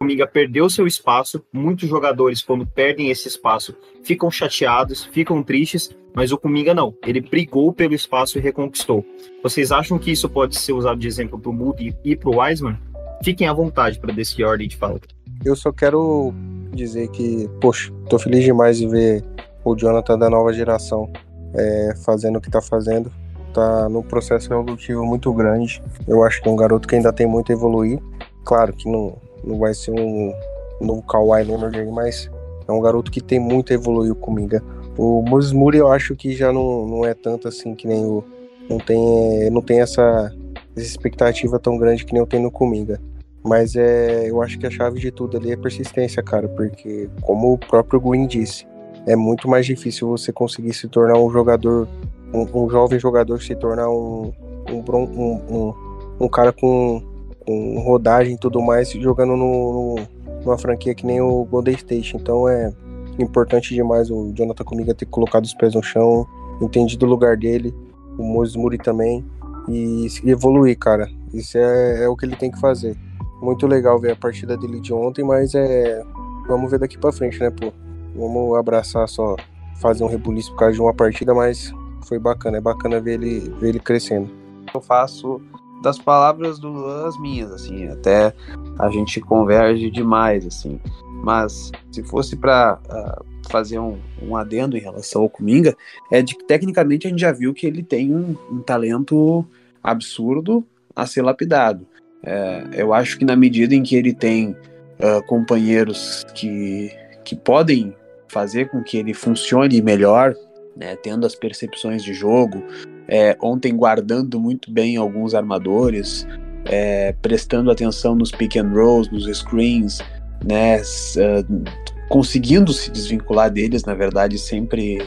[0.00, 1.42] Comiga perdeu seu espaço.
[1.52, 3.74] Muitos jogadores, quando perdem esse espaço,
[4.04, 6.94] ficam chateados, ficam tristes, mas o Comiga não.
[7.04, 9.04] Ele brigou pelo espaço e reconquistou.
[9.42, 12.38] Vocês acham que isso pode ser usado de exemplo para o Moody e para o
[12.38, 12.78] Wiseman?
[13.24, 15.00] Fiquem à vontade para a ordem de fala.
[15.44, 16.32] Eu só quero
[16.72, 19.24] dizer que, poxa, tô feliz demais de ver
[19.64, 21.10] o Jonathan da nova geração
[21.54, 23.10] é, fazendo o que tá fazendo.
[23.52, 25.82] Tá num processo evolutivo muito grande.
[26.06, 27.98] Eu acho que é um garoto que ainda tem muito a evoluir.
[28.44, 30.32] Claro que não, não vai ser um
[30.80, 32.30] novo Kawhi Leonard aí, mas
[32.66, 34.60] é um garoto que tem muito a evoluir comigo.
[34.96, 38.22] O Moses Moody eu acho que já não, não é tanto assim que nem o.
[38.68, 40.34] Não tem, não tem essa,
[40.76, 43.00] essa expectativa tão grande que nem eu tenho no Comiga.
[43.42, 47.54] Mas é, eu acho que a chave de tudo ali é persistência, cara, porque como
[47.54, 48.66] o próprio Green disse,
[49.06, 51.88] é muito mais difícil você conseguir se tornar um jogador,
[52.34, 54.32] um, um jovem jogador se tornar um,
[54.70, 55.74] um, um, um,
[56.20, 57.02] um cara com
[57.48, 60.06] com rodagem e tudo mais, jogando no, no,
[60.44, 62.14] numa franquia que nem o Golden State.
[62.14, 62.70] Então é
[63.18, 66.26] importante demais o Jonathan Comiga ter colocado os pés no chão,
[66.60, 67.74] entendido o lugar dele,
[68.18, 69.24] o Moses Muri também,
[69.66, 71.08] e, evoluir, cara.
[71.32, 72.94] Isso é, é, o que ele tem que fazer.
[73.40, 76.02] Muito legal ver a partida dele de ontem, mas é.
[76.46, 77.72] Vamos ver daqui pra frente, né, pô?
[78.14, 79.36] Vamos abraçar só,
[79.80, 81.72] fazer um rebuliço por causa de uma partida, mas
[82.06, 82.58] foi bacana.
[82.58, 84.30] É bacana ver ele, ver ele crescendo.
[84.74, 85.40] Eu faço
[85.82, 88.34] das palavras do Luan as minhas, assim, até
[88.78, 90.80] a gente converge demais, assim.
[91.22, 95.76] Mas se fosse para uh, ah, fazer um, um, adendo em relação ao Kuminga,
[96.10, 99.44] é de que tecnicamente a gente já viu que ele tem um, um talento
[99.82, 100.64] absurdo
[100.94, 101.86] a ser lapidado.
[102.22, 106.90] É, eu acho que na medida em que ele tem uh, companheiros que,
[107.24, 107.94] que podem
[108.28, 110.34] fazer com que ele funcione melhor,
[110.76, 112.62] né, tendo as percepções de jogo,
[113.08, 116.26] é, ontem guardando muito bem alguns armadores,
[116.66, 120.00] é, prestando atenção nos pick and rolls, nos screens,
[120.44, 121.64] né, uh,
[122.08, 124.98] conseguindo se desvincular deles, na verdade, sempre,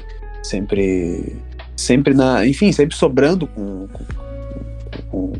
[0.42, 1.36] sempre,
[1.76, 4.06] sempre na, enfim, sempre sobrando com, com,
[5.10, 5.34] com,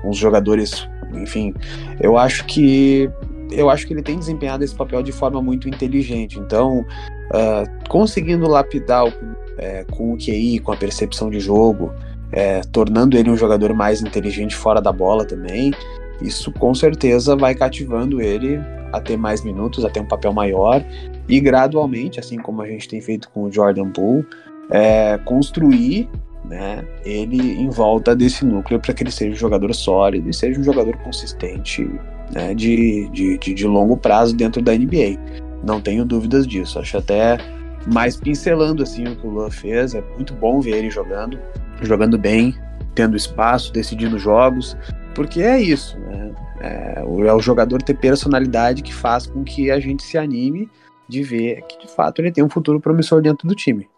[0.00, 1.52] com os jogadores, enfim,
[2.00, 3.10] eu acho que
[3.50, 6.38] eu acho que ele tem desempenhado esse papel de forma muito inteligente.
[6.40, 6.84] Então,
[7.30, 9.12] uh, conseguindo lapidar o
[9.58, 11.92] é, com o QI, com a percepção de jogo,
[12.32, 15.72] é, tornando ele um jogador mais inteligente fora da bola também.
[16.20, 18.60] Isso com certeza vai cativando ele
[18.92, 20.84] a ter mais minutos, a ter um papel maior
[21.28, 24.26] e gradualmente, assim como a gente tem feito com o Jordan Poole,
[24.70, 26.08] é, construir
[26.44, 30.60] né, ele em volta desse núcleo para que ele seja um jogador sólido e seja
[30.60, 31.88] um jogador consistente
[32.32, 35.18] né, de, de, de, de longo prazo dentro da NBA.
[35.64, 36.78] Não tenho dúvidas disso.
[36.78, 37.38] Acho até
[37.86, 41.38] mas pincelando assim o que o Luan fez, é muito bom ver ele jogando,
[41.82, 42.54] jogando bem,
[42.94, 44.76] tendo espaço, decidindo jogos,
[45.14, 46.34] porque é isso, né?
[46.60, 50.70] É, é o jogador ter personalidade que faz com que a gente se anime
[51.06, 53.88] de ver que de fato ele tem um futuro promissor dentro do time.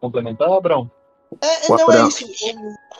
[0.00, 0.90] Complementar, Abrão?
[1.40, 2.26] É, o Abrão, é isso.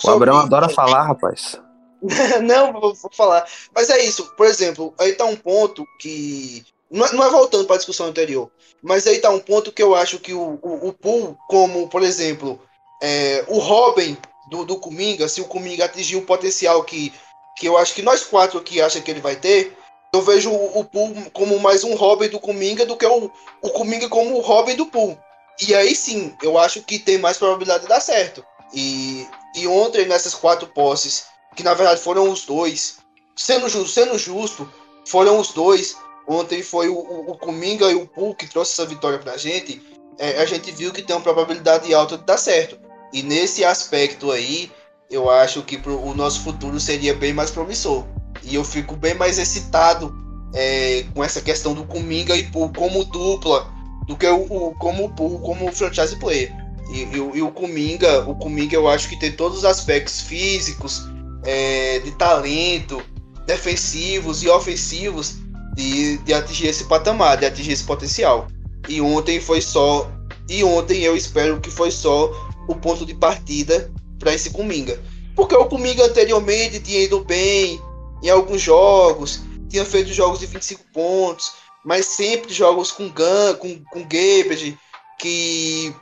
[0.04, 1.60] O Abrão adora falar, rapaz.
[2.42, 3.44] não, vou falar.
[3.74, 4.32] Mas é isso.
[4.36, 6.62] Por exemplo, aí tá um ponto que
[6.92, 8.50] não é, não é voltando para a discussão anterior,
[8.82, 12.02] mas aí tá um ponto que eu acho que o, o, o Pool, como por
[12.02, 12.60] exemplo,
[13.02, 14.16] é, o Robin
[14.50, 17.12] do, do Kuminga, se o Kuminga atingir o potencial que,
[17.56, 19.76] que eu acho que nós quatro aqui acham que ele vai ter,
[20.14, 23.30] eu vejo o, o Pool como mais um Robin do Kuminga do que o,
[23.62, 25.18] o como o Robin do Pool.
[25.66, 28.44] E aí sim, eu acho que tem mais probabilidade de dar certo.
[28.74, 29.26] E,
[29.56, 31.24] e ontem, nessas quatro posses,
[31.56, 32.98] que na verdade foram os dois,
[33.36, 34.70] sendo justo, sendo justo
[35.06, 35.96] foram os dois.
[36.26, 39.82] Ontem foi o, o, o Kuminga e o Pool que trouxe essa vitória pra gente.
[40.18, 42.78] É, a gente viu que tem uma probabilidade alta de dar certo.
[43.12, 44.70] E nesse aspecto aí,
[45.10, 48.04] eu acho que pro, o nosso futuro seria bem mais promissor.
[48.42, 50.14] E eu fico bem mais excitado
[50.54, 53.70] é, com essa questão do Kuminga e Pool como dupla
[54.06, 56.52] do que o, o como o como franchise player.
[56.90, 61.02] E, e, e, o Kuminga, o Kuminga eu acho que tem todos os aspectos físicos,
[61.44, 63.02] é, de talento,
[63.46, 65.36] defensivos e ofensivos
[65.74, 68.46] de, de atingir esse patamar, de atingir esse potencial.
[68.88, 70.10] E ontem foi só.
[70.48, 72.30] E ontem eu espero que foi só
[72.68, 75.00] o ponto de partida para esse Kuminga.
[75.34, 77.80] Porque o Kuminga anteriormente tinha ido bem
[78.22, 81.52] em alguns jogos, tinha feito jogos de 25 pontos,
[81.84, 84.78] mas sempre jogos com Gun, com, com Gabage,
[85.18, 85.94] que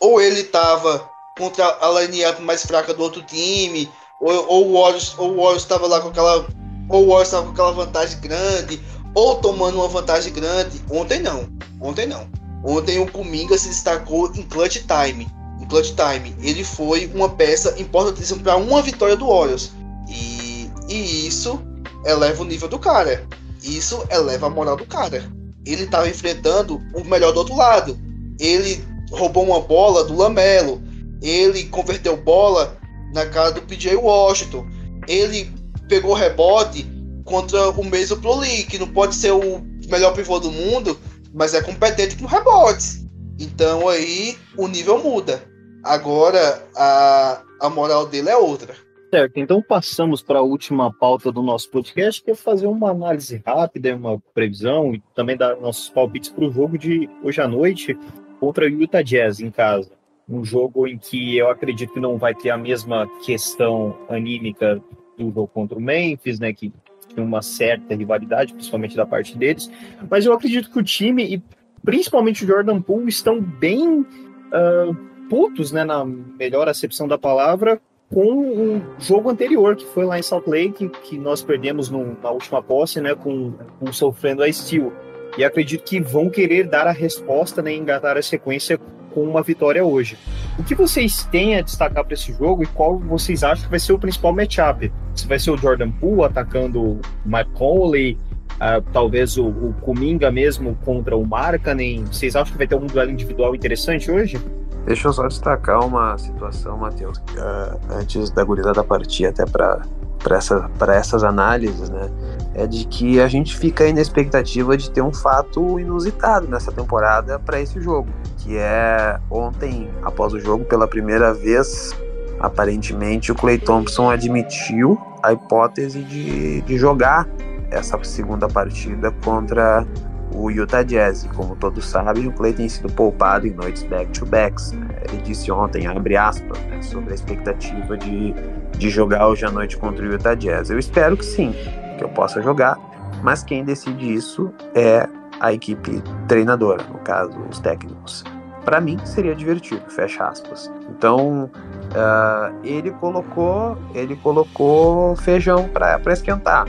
[0.00, 1.08] ou ele estava
[1.38, 3.88] contra a line-up mais fraca do outro time,
[4.20, 6.46] ou, ou o Warriors estava lá com aquela
[6.88, 8.82] ou o Warriors estava com aquela vantagem grande,
[9.14, 10.80] ou tomando uma vantagem grande.
[10.90, 11.48] Ontem não.
[11.80, 12.26] Ontem não.
[12.64, 15.26] Ontem o Kuminga se destacou em clutch time.
[15.60, 16.34] Em clutch time.
[16.40, 19.72] Ele foi uma peça importantíssima para uma vitória do Warriors.
[20.08, 21.60] E, e isso
[22.04, 23.26] eleva o nível do cara.
[23.62, 25.24] Isso eleva a moral do cara.
[25.64, 27.98] Ele estava enfrentando o melhor do outro lado.
[28.38, 30.82] Ele roubou uma bola do Lamelo.
[31.20, 32.76] Ele converteu bola
[33.12, 34.66] na cara do PJ Washington.
[35.06, 35.52] Ele
[35.88, 36.86] pegou rebote
[37.32, 40.98] contra o mesmo Pro League, que não pode ser o melhor pivô do mundo,
[41.32, 43.06] mas é competente com rebotes.
[43.40, 45.42] Então aí o nível muda.
[45.82, 48.74] Agora a, a moral dele é outra.
[49.10, 53.42] Certo, então passamos para a última pauta do nosso podcast, que é fazer uma análise
[53.46, 57.98] rápida, uma previsão e também dar nossos palpites para o jogo de hoje à noite
[58.40, 59.90] contra o Utah Jazz em casa.
[60.28, 64.82] Um jogo em que eu acredito que não vai ter a mesma questão anímica
[65.16, 66.72] do jogo contra o Memphis, né, que
[67.14, 69.70] tem uma certa rivalidade, principalmente da parte deles,
[70.10, 71.42] mas eu acredito que o time e
[71.84, 74.94] principalmente o Jordan Poole estão bem uh,
[75.28, 77.80] putos, né, na melhor acepção da palavra,
[78.12, 82.30] com o jogo anterior, que foi lá em Salt Lake, que nós perdemos no, na
[82.30, 84.92] última posse, né, com, com sofrendo a Steel.
[85.38, 88.78] E acredito que vão querer dar a resposta, né, engatar a sequência
[89.12, 90.18] com uma vitória hoje.
[90.58, 93.80] O que vocês têm a destacar para esse jogo e qual vocês acham que vai
[93.80, 94.92] ser o principal matchup?
[95.14, 98.18] Se vai ser o Jordan Poole atacando o Mike Conley,
[98.54, 102.04] uh, talvez o, o Kuminga mesmo contra o Markkanen?
[102.06, 104.40] Vocês acham que vai ter um duelo individual interessante hoje?
[104.84, 109.82] Deixa eu só destacar uma situação, Matheus, uh, antes da gurizada partir até para
[110.22, 112.10] para essa, essas análises, né?
[112.54, 116.70] É de que a gente fica aí na expectativa de ter um fato inusitado nessa
[116.70, 118.08] temporada para esse jogo,
[118.38, 121.96] que é ontem, após o jogo, pela primeira vez,
[122.38, 127.26] aparentemente o Clay Thompson admitiu a hipótese de, de jogar
[127.70, 129.86] essa segunda partida contra
[130.34, 131.28] o Utah Jazz.
[131.34, 134.72] Como todos sabem, o Clay tem sido poupado em noites back-to-backs.
[134.72, 134.88] Né?
[135.08, 138.34] Ele disse ontem, abre aspas, né, sobre a expectativa de,
[138.82, 140.68] de jogar hoje à noite contra o Utah Jazz.
[140.68, 141.54] Eu espero que sim,
[141.96, 142.76] que eu possa jogar,
[143.22, 145.08] mas quem decide isso é
[145.38, 148.24] a equipe treinadora, no caso, os técnicos.
[148.64, 150.72] Para mim seria divertido, fecha aspas.
[150.90, 156.66] Então uh, ele colocou, ele colocou feijão para esquentar.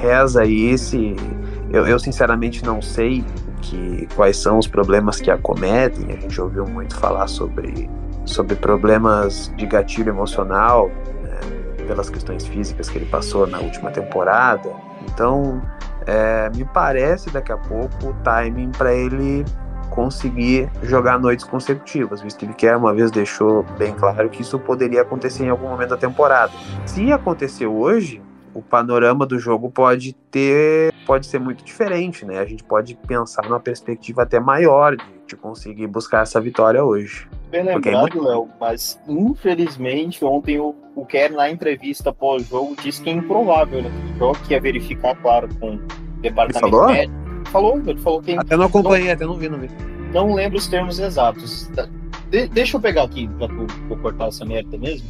[0.00, 1.16] Reza aí se
[1.72, 3.24] eu, eu sinceramente não sei
[3.60, 6.12] que, quais são os problemas que acometem.
[6.12, 7.90] A gente ouviu muito falar sobre,
[8.24, 10.90] sobre problemas de gatilho emocional,
[11.90, 14.72] pelas questões físicas que ele passou na última temporada.
[15.08, 15.60] Então,
[16.06, 19.44] é, me parece daqui a pouco o timing para ele
[19.90, 24.56] conseguir jogar noites consecutivas, visto que ele quer uma vez deixou bem claro que isso
[24.56, 26.52] poderia acontecer em algum momento da temporada.
[26.86, 28.22] Se acontecer hoje,
[28.54, 32.38] o panorama do jogo pode ter, pode ser muito diferente, né?
[32.38, 37.26] A gente pode pensar numa perspectiva até maior de, de conseguir buscar essa vitória hoje.
[37.50, 38.22] Bem é lembrado, muito...
[38.22, 43.90] Léo, mas infelizmente ontem o, o Kerr na entrevista pós-jogo disse que é improvável, né?
[44.46, 45.80] Que ia verificar, claro, com o
[46.20, 46.92] departamento ele falou?
[46.92, 47.20] médico.
[47.50, 48.32] Falou, ele falou que.
[48.38, 49.68] Até não acompanhei, não, até não vi, não vi.
[50.12, 51.70] Não lembro os termos exatos.
[52.30, 53.66] De, deixa eu pegar aqui pra tu,
[53.96, 55.06] cortar essa merda mesmo.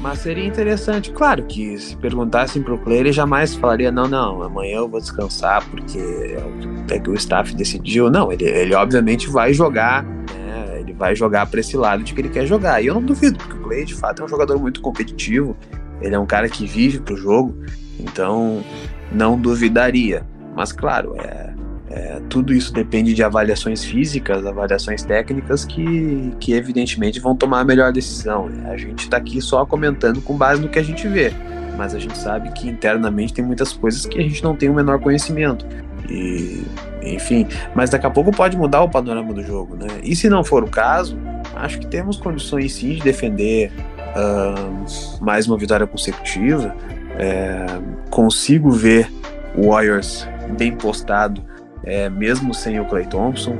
[0.00, 4.78] Mas seria interessante, claro que se perguntassem pro Clay, ele jamais falaria, não, não, amanhã
[4.78, 8.10] eu vou descansar porque é o que o staff decidiu.
[8.10, 10.80] Não, ele, ele obviamente vai jogar, né?
[10.80, 12.82] Ele vai jogar para esse lado de que ele quer jogar.
[12.82, 15.56] E eu não duvido, porque o Clay de fato é um jogador muito competitivo,
[16.00, 17.56] ele é um cara que vive pro jogo,
[18.00, 18.64] então
[19.12, 20.26] não duvidaria.
[20.56, 21.54] Mas claro, é,
[21.94, 27.64] é, tudo isso depende de avaliações físicas, avaliações técnicas que, que evidentemente vão tomar a
[27.64, 28.48] melhor decisão.
[28.48, 28.70] Né?
[28.70, 31.32] A gente está aqui só comentando com base no que a gente vê.
[31.76, 34.74] mas a gente sabe que internamente tem muitas coisas que a gente não tem o
[34.74, 35.66] menor conhecimento.
[36.08, 36.64] E,
[37.02, 39.88] enfim, mas daqui a pouco pode mudar o panorama do jogo, né?
[40.02, 41.18] E se não for o caso,
[41.54, 43.70] acho que temos condições sim de defender
[44.16, 46.74] uh, mais uma vitória consecutiva.
[47.18, 47.66] É,
[48.08, 49.10] consigo ver
[49.54, 50.26] o Warriors
[50.56, 51.42] bem postado,
[51.84, 53.56] é, mesmo sem o Clay Thompson.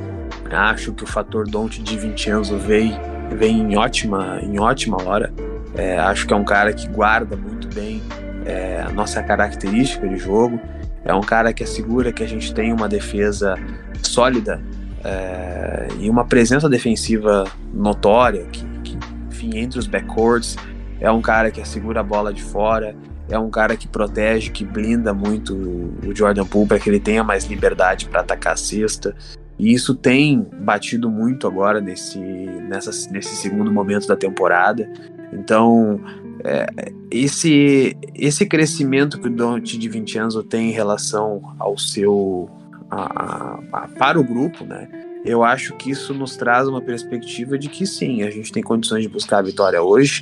[0.50, 2.98] Acho que o fator Don't de Vincenzo vem,
[3.36, 5.32] vem em, ótima, em ótima hora.
[5.74, 8.02] É, acho que é um cara que guarda muito bem
[8.44, 10.60] é, a nossa característica de jogo.
[11.04, 13.58] É um cara que assegura que a gente tem uma defesa
[14.02, 14.60] sólida
[15.04, 18.98] é, e uma presença defensiva notória, que, que,
[19.28, 20.56] enfim, entre os backcourts.
[21.00, 22.94] É um cara que assegura a bola de fora,
[23.28, 27.24] é um cara que protege, que blinda muito o Jordan Poole para que ele tenha
[27.24, 29.14] mais liberdade para atacar a cesta.
[29.58, 34.90] E isso tem batido muito agora nesse, nessa, nesse segundo momento da temporada.
[35.32, 36.00] Então,
[36.44, 36.66] é,
[37.10, 42.50] esse, esse crescimento que o Dante de Vincenzo tem em relação ao seu.
[42.90, 44.88] A, a, a, para o grupo, né?
[45.24, 49.02] Eu acho que isso nos traz uma perspectiva de que sim, a gente tem condições
[49.02, 50.20] de buscar a vitória hoje.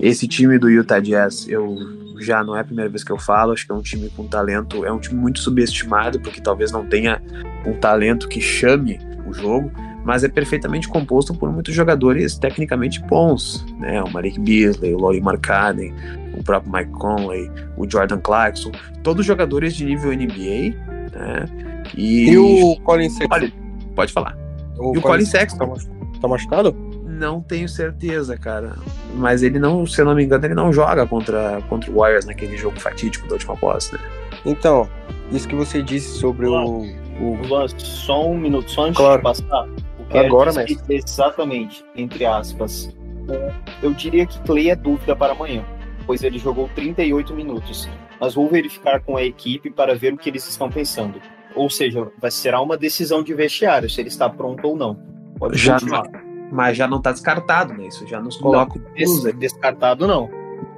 [0.00, 1.76] Esse time do Utah Jazz, eu
[2.20, 4.26] já não é a primeira vez que eu falo, acho que é um time com
[4.26, 7.22] talento, é um time muito subestimado, porque talvez não tenha
[7.66, 9.70] um talento que chame o jogo,
[10.04, 14.02] mas é perfeitamente composto por muitos jogadores tecnicamente bons, né?
[14.02, 15.94] O Malik Beasley, o Laurie Markkanen,
[16.38, 20.74] o próprio Mike Conley, o Jordan Clarkson, todos jogadores de nível NBA,
[21.12, 21.46] né?
[21.96, 23.50] E, e o Colin Sexton?
[23.94, 24.36] Pode falar.
[24.78, 25.74] O e o Colin Sexton?
[26.20, 26.87] Tá machucado?
[27.18, 28.76] Não tenho certeza, cara.
[29.14, 32.24] Mas ele não, se eu não me engano, ele não joga contra, contra o Warriors
[32.24, 34.00] naquele jogo fatídico da última posse, né?
[34.46, 34.88] Então,
[35.32, 36.82] isso que você disse sobre o,
[37.20, 37.46] o.
[37.46, 39.16] Luan, só um minuto, só antes claro.
[39.16, 39.68] de passar.
[40.14, 40.64] Agora, né?
[40.88, 42.96] Exatamente, entre aspas.
[43.82, 45.62] Eu diria que Clay é dúvida para amanhã,
[46.06, 47.88] pois ele jogou 38 minutos.
[48.20, 51.20] Mas vou verificar com a equipe para ver o que eles estão pensando.
[51.54, 54.98] Ou seja, vai será uma decisão de vestiário, se ele está pronto ou não.
[55.38, 56.02] Pode já não,
[56.50, 57.86] mas já não está descartado, né?
[57.86, 58.78] Isso já nos coloca.
[58.78, 60.30] Não, des, descartado não.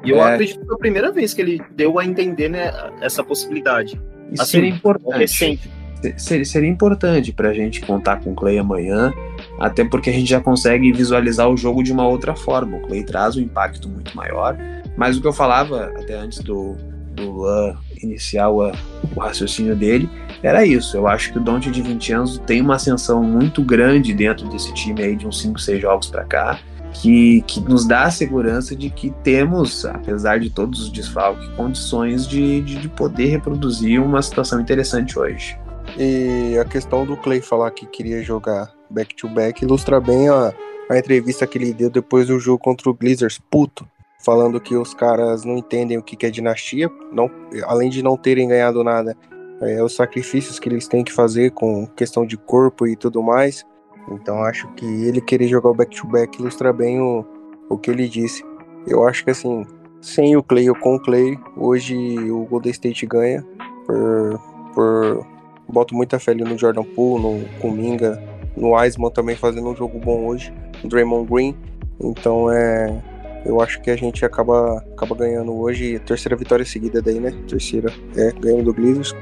[0.04, 0.34] E eu é.
[0.34, 4.00] acredito que foi a primeira vez que ele deu a entender né, essa possibilidade.
[4.32, 5.18] Isso assim, seria importante.
[5.18, 5.80] Recente
[6.16, 9.12] seria, seria importante para a gente contar com o Clay amanhã,
[9.58, 12.78] até porque a gente já consegue visualizar o jogo de uma outra forma.
[12.78, 14.56] O Clay traz um impacto muito maior,
[14.96, 16.76] mas o que eu falava até antes do,
[17.14, 18.70] do Luan iniciar o,
[19.14, 20.08] o raciocínio dele
[20.42, 20.96] era isso.
[20.96, 24.72] Eu acho que o Dante de 20 anos tem uma ascensão muito grande dentro desse
[24.74, 26.58] time aí de uns 5, 6 jogos para cá.
[26.92, 32.26] Que, que, nos dá a segurança de que temos, apesar de todos os desfalques, condições
[32.26, 35.56] de, de, de poder reproduzir uma situação interessante hoje.
[35.96, 40.52] E a questão do Clay falar que queria jogar back-to-back ilustra bem a,
[40.90, 43.86] a entrevista que ele deu depois do jogo contra o Blazers, puto,
[44.18, 47.30] falando que os caras não entendem o que é dinastia, não,
[47.64, 49.16] além de não terem ganhado nada,
[49.60, 53.64] é, os sacrifícios que eles têm que fazer com questão de corpo e tudo mais.
[54.10, 57.24] Então acho que ele querer jogar o back-to-back -back ilustra bem o,
[57.68, 58.44] o que ele disse.
[58.86, 59.64] Eu acho que assim,
[60.00, 61.94] sem o Clay ou com o Clay, hoje
[62.30, 63.46] o Golden State ganha
[63.86, 64.40] por,
[64.74, 65.26] por
[65.68, 68.22] boto muita fé ali no Jordan Poole, no Kuminga,
[68.56, 70.52] no Wiseman também fazendo um jogo bom hoje,
[70.82, 71.56] no Draymond Green.
[72.00, 73.02] Então é.
[73.42, 75.98] Eu acho que a gente acaba, acaba ganhando hoje.
[76.00, 77.32] Terceira vitória seguida daí, né?
[77.48, 77.90] Terceira.
[78.14, 79.14] É, ganhando do Blazers.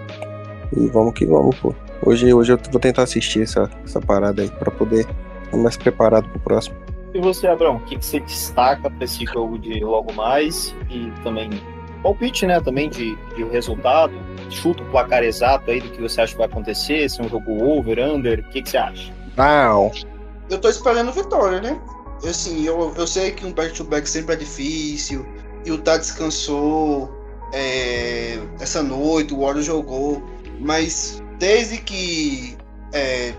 [0.76, 1.74] E vamos que vamos, pô.
[2.04, 5.06] Hoje, hoje eu vou tentar assistir essa, essa parada aí para poder
[5.44, 6.76] estar mais preparado pro próximo.
[7.14, 10.74] E você, Abrão, o que, que você destaca para esse jogo de logo mais?
[10.90, 11.50] E também
[12.02, 12.60] palpite, né?
[12.60, 14.12] Também de, de resultado
[14.50, 17.28] chuta o placar exato aí do que você acha que vai acontecer, se é um
[17.28, 19.12] jogo over, under, o que, que você acha?
[19.36, 19.90] Não.
[20.48, 21.80] Eu tô esperando vitória, né?
[22.24, 25.26] Assim, eu, eu sei que um back-to-back sempre é difícil,
[25.64, 27.10] e o Tá descansou
[27.52, 30.22] é, essa noite, o Warriors jogou,
[30.58, 32.56] mas desde que.
[32.92, 33.32] É,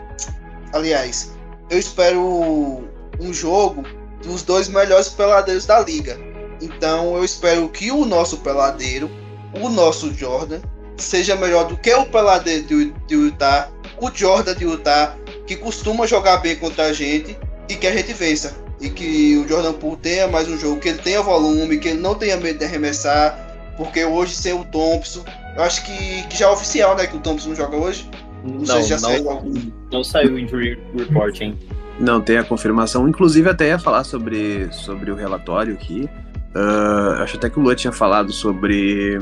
[0.73, 1.31] aliás,
[1.69, 2.83] eu espero
[3.19, 3.83] um jogo
[4.23, 6.17] dos dois melhores peladeiros da liga.
[6.61, 9.09] Então eu espero que o nosso peladeiro,
[9.53, 10.59] o nosso Jordan,
[10.97, 15.15] seja melhor do que o Peladeiro de, de Utah, o Jordan de Utah,
[15.47, 18.55] que costuma jogar bem contra a gente e que a gente vença.
[18.81, 21.99] E que o Jordan Poole tenha mais um jogo, que ele tenha volume, que ele
[21.99, 23.37] não tenha medo de arremessar,
[23.75, 25.23] porque hoje sem o Thompson,
[25.55, 28.09] eu acho que, que já é oficial, né, que o Thompson joga hoje.
[28.43, 29.73] Não, não sei se já não, saiu.
[29.91, 31.57] Não saiu o injury report, hein?
[31.99, 33.07] Não, tem a confirmação.
[33.07, 36.09] Inclusive, até ia falar sobre, sobre o relatório aqui.
[36.55, 39.19] Uh, acho até que o Lua tinha falado sobre,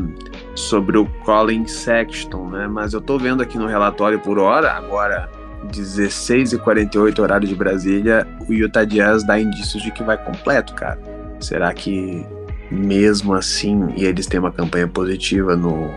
[0.55, 2.67] sobre o Colin Sexton, né?
[2.67, 5.29] Mas eu tô vendo aqui no relatório por hora, agora
[5.71, 10.73] 16 e 48 horário de Brasília, o Utah Jazz dá indícios de que vai completo,
[10.73, 10.99] cara.
[11.39, 12.25] Será que
[12.71, 15.89] mesmo assim, e eles têm uma campanha positiva no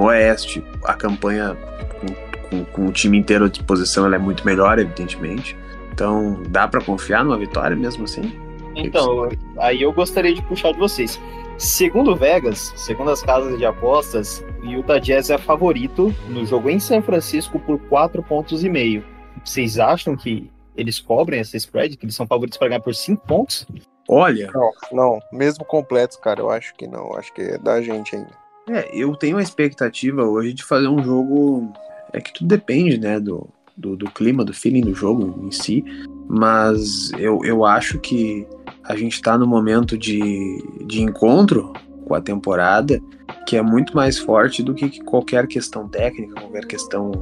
[0.00, 1.56] Oeste, a campanha
[2.00, 5.56] com, com, com o time inteiro à disposição ela é muito melhor, evidentemente.
[5.92, 8.32] Então, dá para confiar numa vitória mesmo assim?
[8.76, 9.28] Então,
[9.58, 11.20] aí eu gostaria de puxar de vocês.
[11.58, 16.78] Segundo Vegas, segundo as casas de apostas, o Utah Jazz é favorito no jogo em
[16.78, 19.04] São Francisco por 4 pontos e meio.
[19.44, 23.26] Vocês acham que eles cobrem essa spread, que eles são favoritos para ganhar por 5
[23.26, 23.66] pontos?
[24.08, 24.50] Olha.
[24.54, 27.12] Não, não, mesmo completos, cara, eu acho que não.
[27.14, 28.30] Acho que é da gente ainda.
[28.70, 31.72] É, eu tenho a expectativa hoje de fazer um jogo.
[32.12, 35.84] É que tudo depende, né, do, do, do clima, do feeling do jogo em si.
[36.28, 38.46] Mas eu, eu acho que
[38.84, 41.72] a gente está no momento de, de encontro
[42.04, 43.00] com a temporada
[43.46, 47.12] que é muito mais forte do que qualquer questão técnica, qualquer questão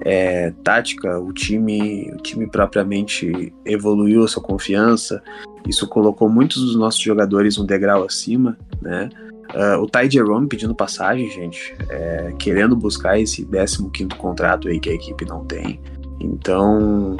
[0.00, 1.18] é, tática.
[1.18, 5.22] O time, o time propriamente evoluiu a sua confiança.
[5.68, 9.08] Isso colocou muitos dos nossos jogadores um degrau acima, né?
[9.54, 14.90] Uh, o Ty Jerome pedindo passagem, gente, é, querendo buscar esse 15 contrato aí que
[14.90, 15.80] a equipe não tem.
[16.18, 17.16] Então,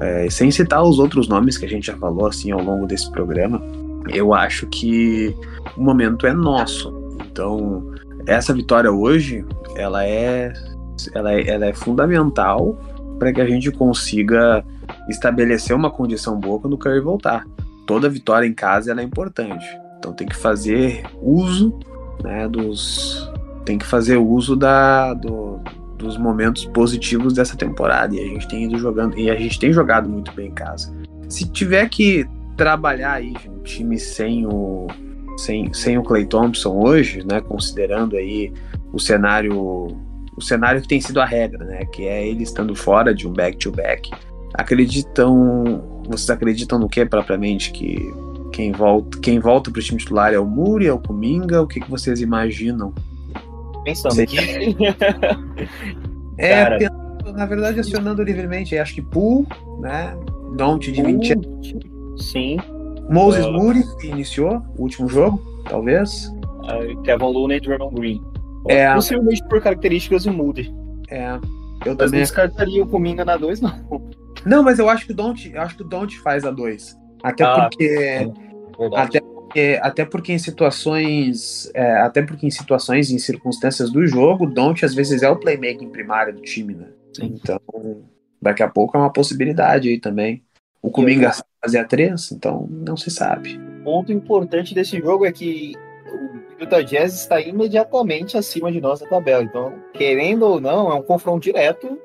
[0.00, 3.10] é, sem citar os outros nomes que a gente já falou assim ao longo desse
[3.12, 3.62] programa,
[4.08, 5.34] eu acho que
[5.76, 6.92] o momento é nosso.
[7.24, 7.94] Então,
[8.26, 9.44] essa vitória hoje,
[9.76, 10.52] ela é,
[11.14, 12.76] ela é, ela é fundamental
[13.18, 14.64] para que a gente consiga
[15.08, 17.46] estabelecer uma condição boa quando o Curry voltar.
[17.86, 19.64] Toda vitória em casa é importante.
[19.98, 21.78] Então tem que fazer uso
[22.22, 23.30] né, dos.
[23.64, 25.60] Tem que fazer uso da, do,
[25.98, 28.14] dos momentos positivos dessa temporada.
[28.14, 30.94] E a gente tem ido jogando, e a gente tem jogado muito bem em casa.
[31.28, 32.24] Se tiver que
[32.56, 34.86] trabalhar aí um time sem o
[35.36, 38.52] sem, sem o Clay Thompson hoje, né, considerando aí
[38.92, 39.88] o cenário
[40.36, 43.32] o cenário que tem sido a regra, né, que é ele estando fora de um
[43.32, 44.10] back to back.
[44.54, 47.98] Acreditam, vocês acreditam no que propriamente que
[48.56, 51.66] quem volta, quem volta para o time titular é o Muri, é o Kuminga, o
[51.66, 52.94] que, que vocês imaginam?
[53.84, 54.38] Pensando aqui.
[56.38, 56.78] é, Cara.
[57.34, 59.46] na verdade, acionando livremente, acho que Pool,
[59.78, 60.16] né?
[60.56, 61.34] Don't de 20
[62.16, 62.56] Sim.
[63.10, 65.38] Moses uh, Moody, que iniciou o último jogo,
[65.68, 66.32] talvez.
[66.62, 68.22] Uh, Kevin Looney e Draymond Green.
[68.68, 68.94] É.
[68.94, 70.74] Possivelmente por características do Moody.
[71.10, 71.34] É.
[71.84, 74.02] Eu mas também descartaria o Kuminga na 2, não.
[74.46, 76.96] Não, mas eu acho que o Don't, eu acho que o Don't faz a 2.
[77.22, 77.84] Até ah, porque.
[77.84, 78.45] É
[78.94, 81.70] até porque, até porque em situações.
[81.74, 85.36] É, até porque em situações e em circunstâncias do jogo, Don't às vezes é o
[85.36, 86.88] playmaking primário do time, né?
[87.12, 87.34] Sim.
[87.34, 87.60] Então,
[88.40, 90.42] daqui a pouco é uma possibilidade aí também.
[90.82, 93.58] O Kuminga fazia três, então não se sabe.
[93.80, 95.72] O ponto importante desse jogo é que
[96.06, 99.42] o Utah Jazz está imediatamente acima de nós na tabela.
[99.42, 101.98] Então, querendo ou não, é um confronto direto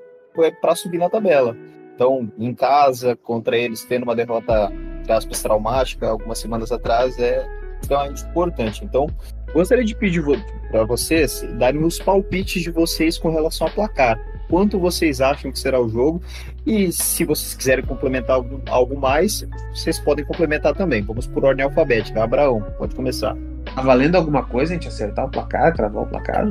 [0.60, 1.56] para subir na tabela.
[1.94, 4.72] Então, em casa, contra eles, tendo uma derrota,
[5.02, 7.46] entre aspas, traumática algumas semanas atrás, é
[7.82, 8.86] extremamente importante.
[8.86, 9.08] Então,
[9.54, 10.24] gostaria de pedir
[10.70, 14.18] para vocês darem os palpites de vocês com relação ao placar
[14.52, 16.22] quanto vocês acham que será o jogo.
[16.68, 21.02] E se vocês quiserem complementar algo, algo mais, vocês podem complementar também.
[21.02, 22.22] Vamos por ordem alfabética.
[22.22, 23.36] Abraão, pode começar.
[23.74, 26.46] Tá valendo alguma coisa a gente acertar o placar, cravar o placar?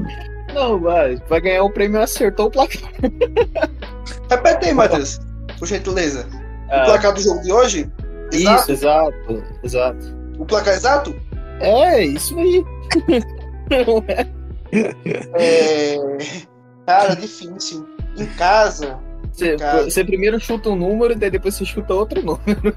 [0.54, 2.90] Não, vai, vai ganhar o prêmio acertou o placar.
[4.30, 5.20] Repete aí, Matheus,
[5.58, 6.26] por gentileza.
[6.70, 7.90] Ah, o placar do jogo de hoje?
[8.32, 8.60] Exato?
[8.60, 10.20] Isso, exato, exato.
[10.38, 11.14] O placar exato?
[11.60, 12.64] É, isso aí.
[15.34, 15.96] é...
[16.86, 17.86] Cara, difícil.
[18.16, 18.98] Em casa.
[19.32, 19.90] Você, em casa.
[19.90, 22.74] você primeiro chuta um número, daí depois você chuta outro número.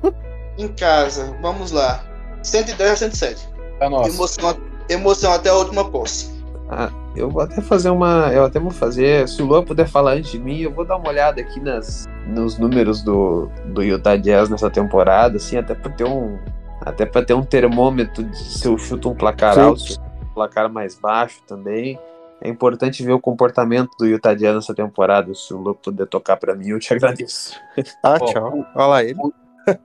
[0.58, 2.06] Em casa, vamos lá.
[2.44, 3.50] 110 a 107.
[3.80, 4.10] Tá nossa.
[4.10, 4.58] Emoção,
[4.90, 6.30] emoção até a última posse.
[6.70, 8.32] Ah, eu vou até fazer uma.
[8.34, 9.28] Eu até vou fazer.
[9.28, 12.08] Se o Luan puder falar antes de mim, eu vou dar uma olhada aqui nas,
[12.28, 16.40] nos números do, do Utah Jazz nessa temporada, assim, até pra ter um.
[16.82, 19.62] Até pra ter um termômetro de se eu chuto um placar Sim.
[19.62, 19.84] alto,
[20.22, 22.00] um placar mais baixo também.
[22.42, 25.34] É importante ver o comportamento do Utah Jazz nessa temporada.
[25.34, 27.56] Se o Lu puder tocar para mim, eu te agradeço.
[28.04, 28.66] Ah, tchau.
[28.76, 29.18] Olha lá ele.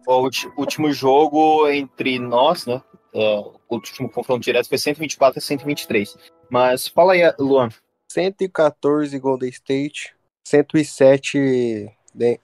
[0.07, 2.83] O, o último jogo entre nós, né?
[3.15, 6.17] É, o último confronto direto foi 124 a 123.
[6.51, 7.69] Mas fala aí, Luan.
[8.11, 10.15] 114 Golden State,
[10.47, 11.91] 107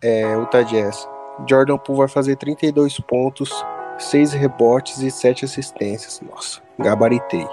[0.03, 1.09] é, Utah Jazz.
[1.49, 3.51] Jordan Poole vai fazer 32 pontos,
[3.99, 6.21] 6 rebotes e 7 assistências.
[6.21, 7.47] Nossa, gabaritei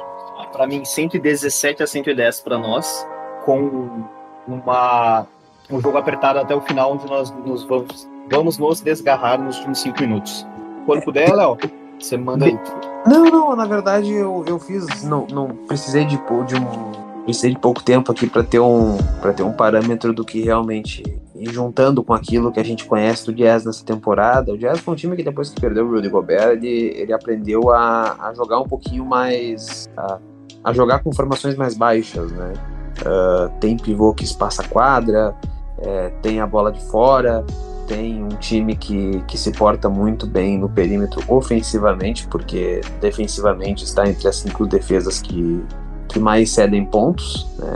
[0.51, 3.07] para mim 117 a 110 para nós,
[3.45, 4.05] com
[4.47, 5.25] uma
[5.69, 9.79] um jogo apertado até o final, onde nós nos vamos, vamos nos desgarrar nos últimos
[9.79, 10.45] 5 minutos.
[10.85, 11.57] Quando puder, Léo,
[12.05, 12.57] você manda aí.
[13.05, 17.59] Não, não, na verdade eu, eu fiz, não, não precisei de, de um precisei de
[17.59, 21.03] pouco tempo aqui para ter um para ter um parâmetro do que realmente
[21.41, 24.93] e juntando com aquilo que a gente conhece do Jazz nessa temporada, o Jazz foi
[24.93, 28.59] um time que depois que perdeu o Rudy Gobert, ele, ele aprendeu a, a jogar
[28.59, 29.89] um pouquinho mais.
[29.97, 30.19] A,
[30.63, 32.53] a jogar com formações mais baixas, né?
[33.01, 35.33] Uh, tem pivô que espaça quadra,
[35.79, 37.43] é, tem a bola de fora,
[37.87, 44.07] tem um time que, que se porta muito bem no perímetro ofensivamente, porque defensivamente está
[44.07, 45.63] entre as cinco defesas que,
[46.07, 47.73] que mais cedem pontos, né?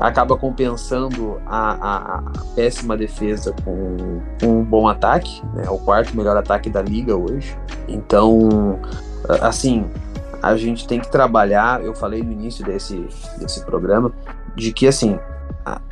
[0.00, 2.22] acaba compensando a, a, a,
[2.56, 5.64] péssima defesa com, com um bom ataque, né?
[5.68, 7.56] o quarto melhor ataque da liga hoje.
[7.86, 8.80] Então,
[9.40, 9.84] assim,
[10.42, 11.82] a gente tem que trabalhar.
[11.84, 13.06] Eu falei no início desse,
[13.38, 14.12] desse programa
[14.56, 15.18] de que assim,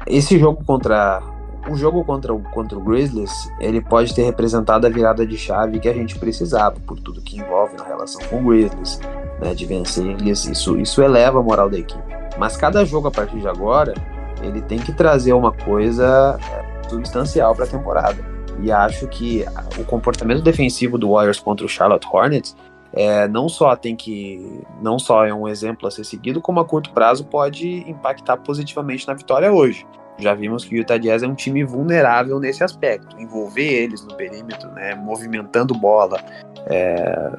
[0.07, 1.23] esse jogo contra
[1.69, 5.79] o jogo contra o, contra o Grizzlies, ele pode ter representado a virada de chave
[5.79, 9.01] que a gente precisava, por tudo que envolve na relação com o Grizzlies,
[9.41, 12.03] né, de vencer eles, isso, isso eleva a moral da equipe.
[12.39, 13.95] Mas cada jogo a partir de agora,
[14.43, 18.19] ele tem que trazer uma coisa é, substancial para a temporada.
[18.63, 19.45] E acho que
[19.79, 22.57] o comportamento defensivo do Warriors contra o Charlotte Hornets
[22.93, 26.65] é, não só tem que não só é um exemplo a ser seguido, como a
[26.65, 29.87] curto prazo pode impactar positivamente na vitória hoje.
[30.21, 34.15] Já vimos que o Utah Jazz é um time vulnerável nesse aspecto, envolver eles no
[34.15, 36.23] perímetro, né, movimentando bola,
[36.67, 37.31] é,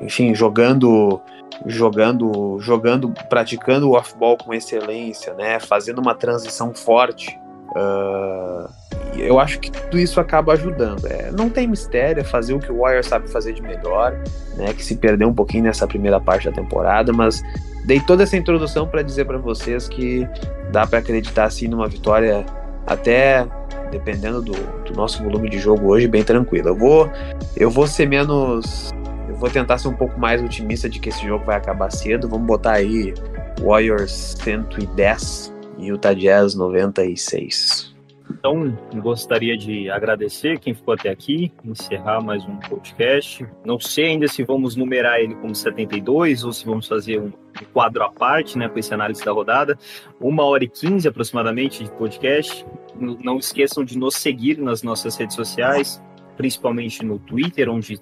[0.00, 1.20] enfim, jogando,
[1.66, 7.38] jogando, jogando, praticando o off-ball com excelência, né, fazendo uma transição forte.
[7.70, 8.68] Uh,
[9.16, 11.06] eu acho que tudo isso acaba ajudando.
[11.06, 14.12] É, não tem mistério, é fazer o que o Warriors sabe fazer de melhor,
[14.56, 14.72] né?
[14.72, 17.42] Que se perdeu um pouquinho nessa primeira parte da temporada, mas
[17.88, 20.28] dei toda essa introdução para dizer para vocês que
[20.70, 22.44] dá para acreditar assim numa vitória
[22.86, 23.46] até
[23.90, 24.52] dependendo do,
[24.84, 26.68] do, nosso volume de jogo hoje bem tranquilo.
[26.68, 27.10] Eu vou
[27.56, 28.90] eu vou ser menos
[29.26, 32.28] eu vou tentar ser um pouco mais otimista de que esse jogo vai acabar cedo.
[32.28, 33.14] Vamos botar aí
[33.62, 37.97] Warriors 110 e Utah Jazz 96.
[38.30, 43.46] Então, gostaria de agradecer quem ficou até aqui, encerrar mais um podcast.
[43.64, 47.32] Não sei ainda se vamos numerar ele como 72 ou se vamos fazer um
[47.72, 49.78] quadro à parte, né, com essa análise da rodada.
[50.20, 52.64] Uma hora e quinze aproximadamente de podcast.
[52.98, 56.02] Não esqueçam de nos seguir nas nossas redes sociais,
[56.36, 57.98] principalmente no Twitter, onde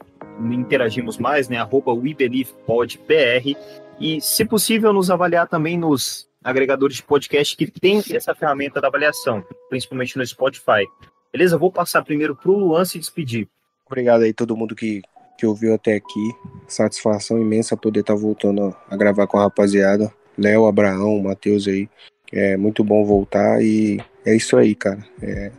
[0.50, 3.56] interagimos mais, né, arroba WeBelievePodPR.
[3.98, 8.86] E, se possível, nos avaliar também nos agregadores de podcast que tem essa ferramenta da
[8.86, 10.86] avaliação, principalmente no Spotify.
[11.32, 11.58] Beleza?
[11.58, 13.48] Vou passar primeiro para o Luan se despedir.
[13.84, 15.02] Obrigado aí todo mundo que,
[15.36, 16.32] que ouviu até aqui.
[16.68, 20.12] Satisfação imensa poder estar tá voltando a gravar com a rapaziada.
[20.38, 21.88] Léo, Abraão, Matheus aí.
[22.32, 25.04] É muito bom voltar e é isso aí, cara.
[25.20, 25.50] É,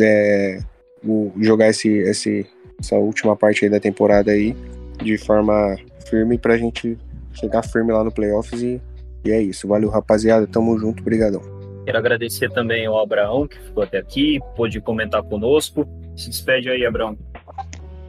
[0.00, 0.60] é,
[1.04, 2.46] vou jogar esse, esse,
[2.78, 4.56] essa última parte aí da temporada aí
[5.02, 5.76] de forma
[6.08, 6.96] firme pra gente
[7.34, 8.80] chegar firme lá no playoffs e
[9.24, 9.68] e é isso.
[9.68, 10.46] Valeu, rapaziada.
[10.46, 11.00] Tamo junto.
[11.00, 11.40] Obrigadão.
[11.84, 15.88] Quero agradecer também ao Abraão, que ficou até aqui, pôde comentar conosco.
[16.16, 17.16] Se despede aí, Abraão.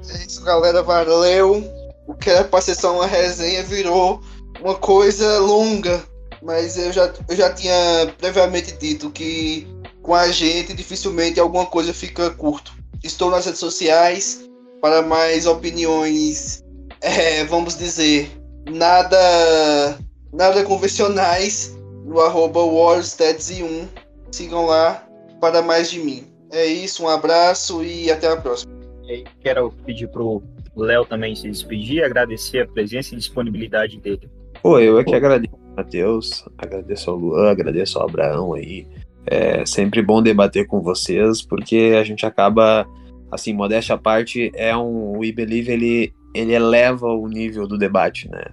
[0.10, 0.84] É isso, galera.
[0.84, 1.64] Valeu.
[2.08, 4.22] O que era pra ser só uma resenha virou
[4.60, 6.02] uma coisa longa.
[6.42, 9.68] Mas eu já, eu já tinha previamente dito que
[10.02, 12.74] com a gente dificilmente alguma coisa fica curto.
[13.04, 14.44] Estou nas redes sociais
[14.82, 16.64] para mais opiniões,
[17.02, 18.32] é, vamos dizer,
[18.68, 19.98] nada
[20.34, 23.88] nada convencionais no arroba WarsStats1.
[24.32, 25.06] Sigam lá
[25.40, 26.24] para mais de mim.
[26.52, 28.72] É isso, um abraço e até a próxima.
[29.08, 30.44] E quero pedir pro
[30.76, 34.30] Léo também se despedir, agradecer a presença e disponibilidade dele.
[34.62, 38.88] Pô, eu é que agradeço a Matheus, agradeço ao Luan, agradeço ao Abraão aí.
[39.26, 42.88] É sempre bom debater com vocês, porque a gente acaba,
[43.32, 47.78] assim, modéstia à parte, é um, o We Believe, ele, ele eleva o nível do
[47.78, 48.44] debate, né?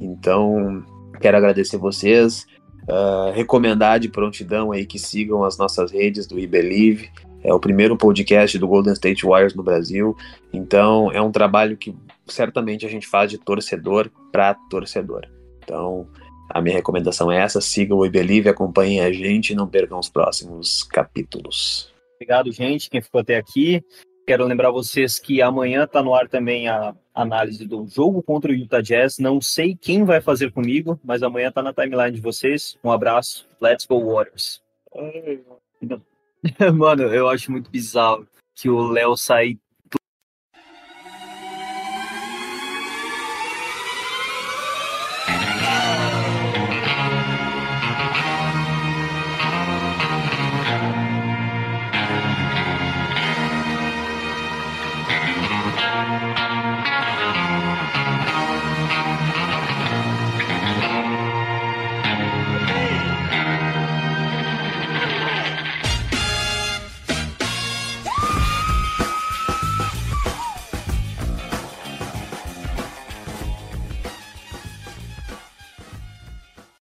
[0.00, 0.84] Então,
[1.20, 2.46] Quero agradecer vocês,
[2.88, 7.10] uh, recomendar de prontidão aí que sigam as nossas redes do iBelieve.
[7.42, 10.16] É o primeiro podcast do Golden State Warriors no Brasil.
[10.52, 11.94] Então, é um trabalho que
[12.26, 15.22] certamente a gente faz de torcedor para torcedor.
[15.62, 16.08] Então,
[16.50, 20.08] a minha recomendação é essa: sigam o iBelieve, acompanhem a gente e não percam os
[20.08, 21.92] próximos capítulos.
[22.16, 23.82] Obrigado, gente, quem ficou até aqui.
[24.26, 28.54] Quero lembrar vocês que amanhã está no ar também a análise do jogo contra o
[28.54, 29.18] Utah Jazz.
[29.18, 32.78] Não sei quem vai fazer comigo, mas amanhã está na timeline de vocês.
[32.82, 33.48] Um abraço.
[33.60, 34.62] Let's go Warriors.
[36.74, 39.58] Mano, eu acho muito bizarro que o Léo sai